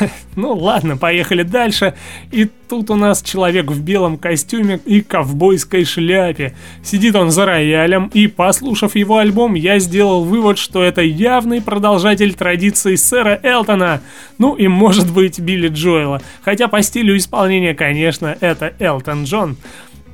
Ну 0.36 0.54
ладно, 0.54 0.96
поехали 0.96 1.42
дальше. 1.42 1.94
И 2.30 2.48
тут 2.68 2.90
у 2.90 2.94
нас 2.94 3.22
человек 3.22 3.70
в 3.70 3.82
белом 3.82 4.18
костюме 4.18 4.80
и 4.84 5.00
ковбойской 5.00 5.84
шляпе. 5.84 6.54
Сидит 6.82 7.16
он 7.16 7.30
за 7.30 7.44
роялем, 7.44 8.08
и 8.14 8.28
послушав 8.28 8.94
его 8.94 9.18
альбом, 9.18 9.54
я 9.54 9.80
сделал 9.80 10.24
вывод, 10.24 10.58
что 10.58 10.84
это 10.84 11.02
явный 11.02 11.60
продолжатель 11.60 12.34
традиций 12.34 12.96
сэра 12.96 13.40
Элтона. 13.42 14.00
Ну 14.38 14.54
и 14.54 14.68
может 14.68 15.12
быть 15.12 15.40
Билли 15.40 15.68
Джоэла. 15.68 16.22
Хотя 16.42 16.68
по 16.68 16.82
стилю 16.82 17.16
исполнения, 17.16 17.74
конечно, 17.74 18.36
это 18.40 18.74
Элтон 18.78 19.24
Джон. 19.24 19.56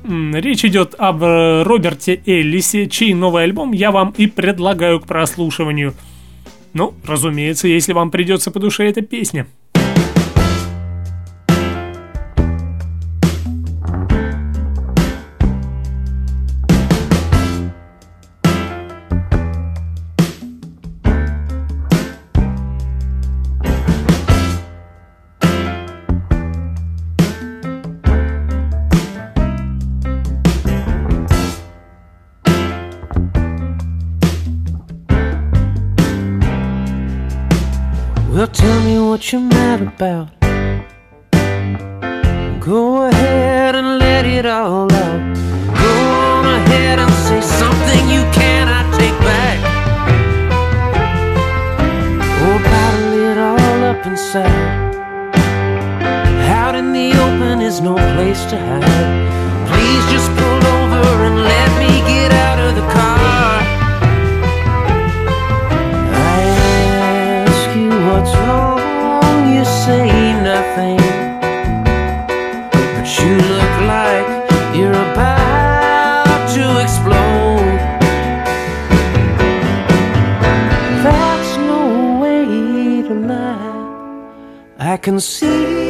Речь 0.07 0.63
идет 0.63 0.93
об 0.97 1.23
э, 1.23 1.63
Роберте 1.63 2.21
Эллисе, 2.27 2.87
чей 2.87 3.13
новый 3.15 3.43
альбом 3.43 3.71
я 3.71 3.91
вам 3.91 4.13
и 4.15 4.27
предлагаю 4.27 4.99
к 4.99 5.07
прослушиванию. 5.07 5.95
Ну, 6.73 6.93
разумеется, 7.05 7.67
если 7.67 7.93
вам 7.93 8.11
придется 8.11 8.51
по 8.51 8.59
душе 8.59 8.87
эта 8.87 9.01
песня. 9.01 9.47
About. 39.95 40.27
Go 42.59 43.07
ahead 43.07 43.75
and 43.75 43.99
let 43.99 44.25
it 44.25 44.45
all 44.45 44.91
out. 44.91 45.35
Go 45.83 45.93
on 46.31 46.45
ahead 46.45 46.99
and 46.99 47.13
say 47.27 47.41
something 47.41 48.03
you 48.09 48.23
cannot 48.39 48.85
take 48.99 49.17
back. 49.29 49.57
Oh, 52.41 52.47
or 52.47 52.57
bottle 52.69 53.13
it 53.29 53.37
all 53.37 53.83
up 53.91 54.05
inside. 54.05 54.95
Out 56.59 56.75
in 56.75 56.91
the 56.91 57.11
open 57.25 57.61
is 57.61 57.79
no 57.79 57.95
place 58.15 58.43
to 58.51 58.57
hide. 58.57 59.15
Please 59.69 60.05
just 60.13 60.29
pull 60.39 60.61
over 60.77 61.05
and 61.27 61.37
let 61.53 61.69
me 61.81 61.91
get 62.11 62.31
out 62.31 62.59
of 62.59 62.75
the 62.75 62.85
car. 62.93 63.04
I 84.95 84.97
can 84.97 85.19
see 85.19 85.84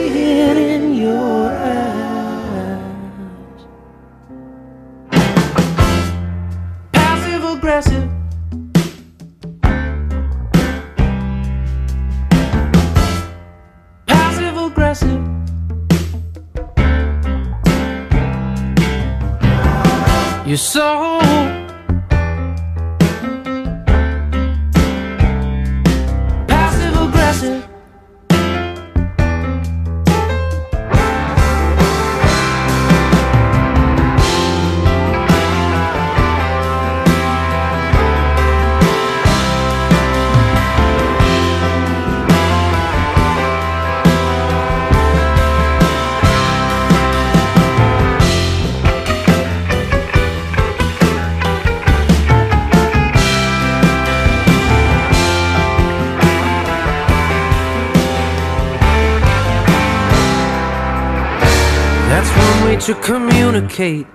communicate. 63.85 64.07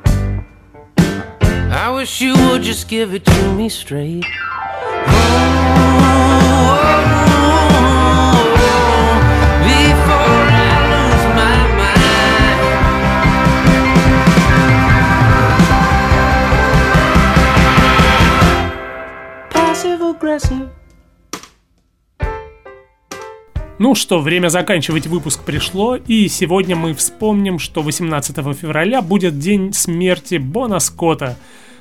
I 1.72 1.90
wish 1.90 2.20
you 2.20 2.34
would 2.34 2.62
just 2.62 2.88
give 2.88 3.14
it 3.14 3.24
to 3.24 3.54
me 3.54 3.68
straight. 3.68 4.24
Before 5.04 5.10
Ну 23.90 23.96
что, 23.96 24.20
время 24.20 24.50
заканчивать 24.50 25.08
выпуск 25.08 25.42
пришло, 25.42 25.96
и 25.96 26.28
сегодня 26.28 26.76
мы 26.76 26.94
вспомним, 26.94 27.58
что 27.58 27.82
18 27.82 28.36
февраля 28.56 29.02
будет 29.02 29.40
день 29.40 29.72
смерти 29.72 30.36
Бона 30.36 30.78
Скотта, 30.78 31.36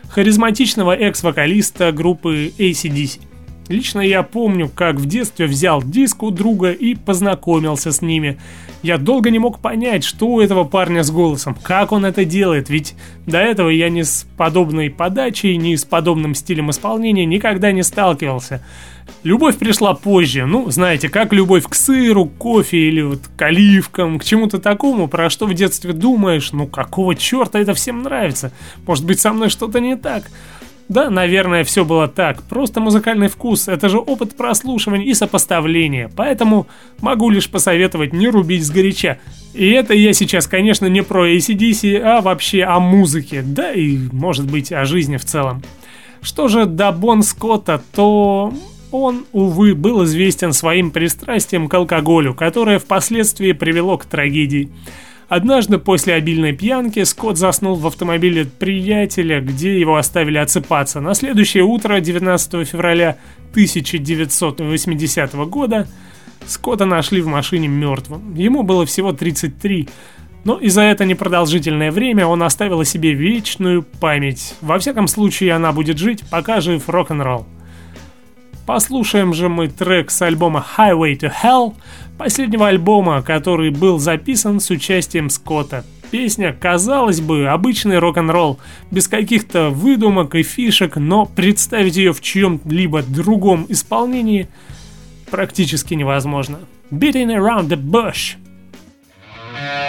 харизматичного 0.10 0.96
экс-вокалиста 0.96 1.92
группы 1.92 2.52
ACDC. 2.58 3.29
Лично 3.70 4.02
я 4.02 4.24
помню, 4.24 4.68
как 4.68 4.96
в 4.96 5.06
детстве 5.06 5.46
взял 5.46 5.84
диск 5.84 6.24
у 6.24 6.32
друга 6.32 6.72
и 6.72 6.96
познакомился 6.96 7.92
с 7.92 8.02
ними. 8.02 8.40
Я 8.82 8.98
долго 8.98 9.30
не 9.30 9.38
мог 9.38 9.60
понять, 9.60 10.04
что 10.04 10.28
у 10.28 10.42
этого 10.42 10.64
парня 10.64 11.04
с 11.04 11.12
голосом, 11.12 11.56
как 11.62 11.92
он 11.92 12.04
это 12.04 12.26
делает, 12.26 12.70
ведь 12.70 12.96
до 13.28 13.38
этого 13.38 13.70
я 13.70 13.90
ни 13.90 14.02
с 14.02 14.26
подобной 14.38 14.90
подачей, 14.90 15.56
ни 15.56 15.76
с 15.76 15.86
подобным 15.86 16.34
стилем 16.34 16.72
исполнения 16.72 17.26
никогда 17.26 17.72
не 17.72 17.84
сталкивался. 17.84 18.64
Любовь 19.24 19.58
пришла 19.58 19.94
позже, 19.94 20.46
ну, 20.46 20.72
знаете, 20.72 21.08
как 21.10 21.32
любовь 21.32 21.66
к 21.68 21.76
сыру, 21.76 22.26
кофе 22.26 22.88
или 22.88 23.02
вот 23.02 23.20
к 23.38 23.42
оливкам, 23.42 24.18
к 24.18 24.24
чему-то 24.24 24.58
такому, 24.58 25.08
про 25.08 25.30
что 25.30 25.46
в 25.46 25.54
детстве 25.54 25.94
думаешь, 25.94 26.54
ну 26.54 26.66
какого 26.66 27.16
черта 27.16 27.60
это 27.60 27.76
всем 27.76 28.02
нравится? 28.02 28.52
Может 28.88 29.06
быть, 29.06 29.20
со 29.20 29.32
мной 29.32 29.50
что-то 29.50 29.80
не 29.80 29.96
так? 29.96 30.24
Да, 30.90 31.12
наверное, 31.12 31.64
все 31.64 31.86
было 31.86 32.08
так. 32.08 32.42
Просто 32.44 32.80
музыкальный 32.80 33.28
вкус– 33.28 33.68
это 33.68 33.90
же 33.90 34.00
опыт 34.00 34.36
прослушивания 34.36 35.06
и 35.06 35.14
сопоставления. 35.14 36.10
Поэтому 36.16 36.66
могу 37.00 37.30
лишь 37.30 37.48
посоветовать 37.48 38.12
не 38.12 38.28
рубить 38.28 38.66
сгоряча. 38.66 39.20
И 39.54 39.70
это 39.70 39.94
я 39.94 40.14
сейчас, 40.14 40.48
конечно, 40.48 40.88
не 40.88 41.04
про 41.04 41.30
ACDC, 41.30 42.00
а 42.00 42.22
вообще 42.22 42.64
о 42.64 42.80
музыке. 42.80 43.44
Да 43.44 43.72
и, 43.72 44.00
может 44.12 44.50
быть, 44.50 44.72
о 44.72 44.86
жизни 44.86 45.18
в 45.18 45.26
целом. 45.26 45.62
Что 46.24 46.48
же 46.48 46.66
до 46.66 46.92
Бон 46.92 47.22
Скотта, 47.22 47.84
то 47.94 48.52
он, 48.92 49.26
увы, 49.32 49.76
был 49.76 50.04
известен 50.06 50.54
своим 50.54 50.90
пристрастием 50.90 51.68
к 51.68 51.74
алкоголю, 51.76 52.34
которое 52.34 52.80
впоследствии 52.80 53.52
привело 53.52 54.00
к 54.00 54.06
трагедии. 54.06 54.70
Однажды 55.30 55.78
после 55.78 56.16
обильной 56.16 56.54
пьянки 56.54 57.04
Скотт 57.04 57.38
заснул 57.38 57.76
в 57.76 57.86
автомобиле 57.86 58.46
приятеля, 58.46 59.40
где 59.40 59.80
его 59.80 59.96
оставили 59.96 60.40
отсыпаться. 60.40 61.02
На 61.02 61.14
следующее 61.14 61.64
утро, 61.64 62.00
19 62.00 62.68
февраля 62.68 63.16
1980 63.52 65.34
года, 65.48 65.88
Скотта 66.48 66.86
нашли 66.86 67.22
в 67.22 67.28
машине 67.28 67.68
мертвым. 67.68 68.34
Ему 68.34 68.64
было 68.64 68.88
всего 68.88 69.14
33, 69.14 69.88
но 70.46 70.58
и 70.58 70.70
за 70.70 70.82
это 70.82 71.06
непродолжительное 71.06 71.92
время 71.92 72.26
он 72.26 72.42
оставил 72.42 72.80
о 72.80 72.86
себе 72.86 73.14
вечную 73.14 73.84
память. 73.84 74.56
Во 74.62 74.80
всяком 74.80 75.08
случае, 75.08 75.54
она 75.54 75.72
будет 75.72 76.00
жить, 76.00 76.24
пока 76.32 76.60
жив 76.60 76.90
рок-н-ролл. 76.90 77.46
Послушаем 78.70 79.34
же 79.34 79.50
мы 79.50 79.68
трек 79.68 80.12
с 80.12 80.22
альбома 80.22 80.64
Highway 80.78 81.18
to 81.18 81.32
Hell, 81.44 81.74
последнего 82.20 82.68
альбома, 82.68 83.24
который 83.24 83.72
был 83.72 83.98
записан 83.98 84.60
с 84.60 84.70
участием 84.70 85.32
Скотта. 85.32 85.84
Песня, 86.12 86.54
казалось 86.54 87.20
бы, 87.20 87.48
обычный 87.48 87.98
рок-н-ролл, 87.98 88.60
без 88.92 89.08
каких-то 89.08 89.72
выдумок 89.72 90.36
и 90.36 90.44
фишек, 90.44 90.98
но 90.98 91.26
представить 91.26 91.96
ее 91.96 92.14
в 92.14 92.22
чьем-либо 92.22 93.02
другом 93.02 93.66
исполнении 93.70 94.48
практически 95.32 95.96
невозможно. 95.96 96.60
Beating 96.92 97.36
Around 97.36 97.70
the 97.70 97.76
Bush– 97.76 98.36
я 99.60 99.89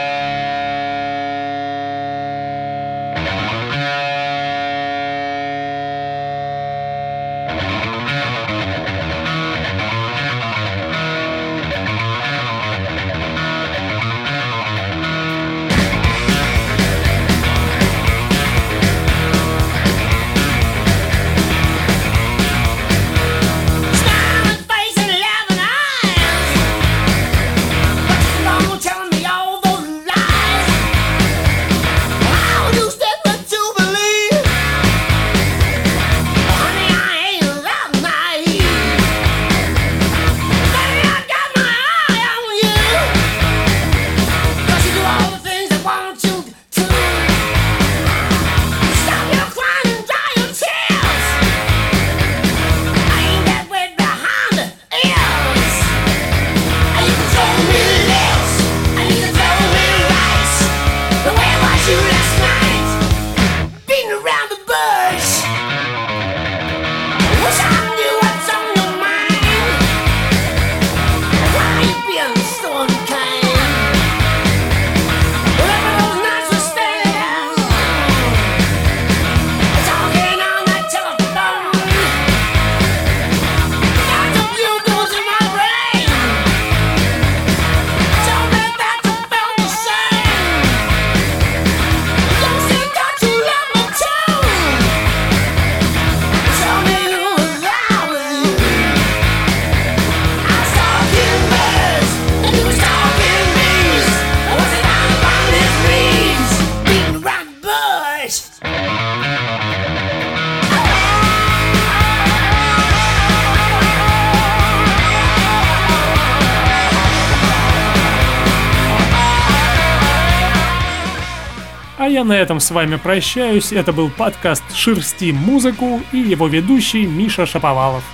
на 122.31 122.35
этом 122.35 122.61
с 122.61 122.71
вами 122.71 122.95
прощаюсь. 122.95 123.73
Это 123.73 123.93
был 123.93 124.09
подкаст 124.09 124.63
«Шерсти 124.73 125.33
музыку» 125.33 126.01
и 126.13 126.19
его 126.19 126.47
ведущий 126.47 127.05
Миша 127.05 127.45
Шаповалов. 127.45 128.05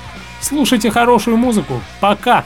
Слушайте 0.40 0.90
хорошую 0.90 1.36
музыку. 1.36 1.82
Пока! 2.00 2.42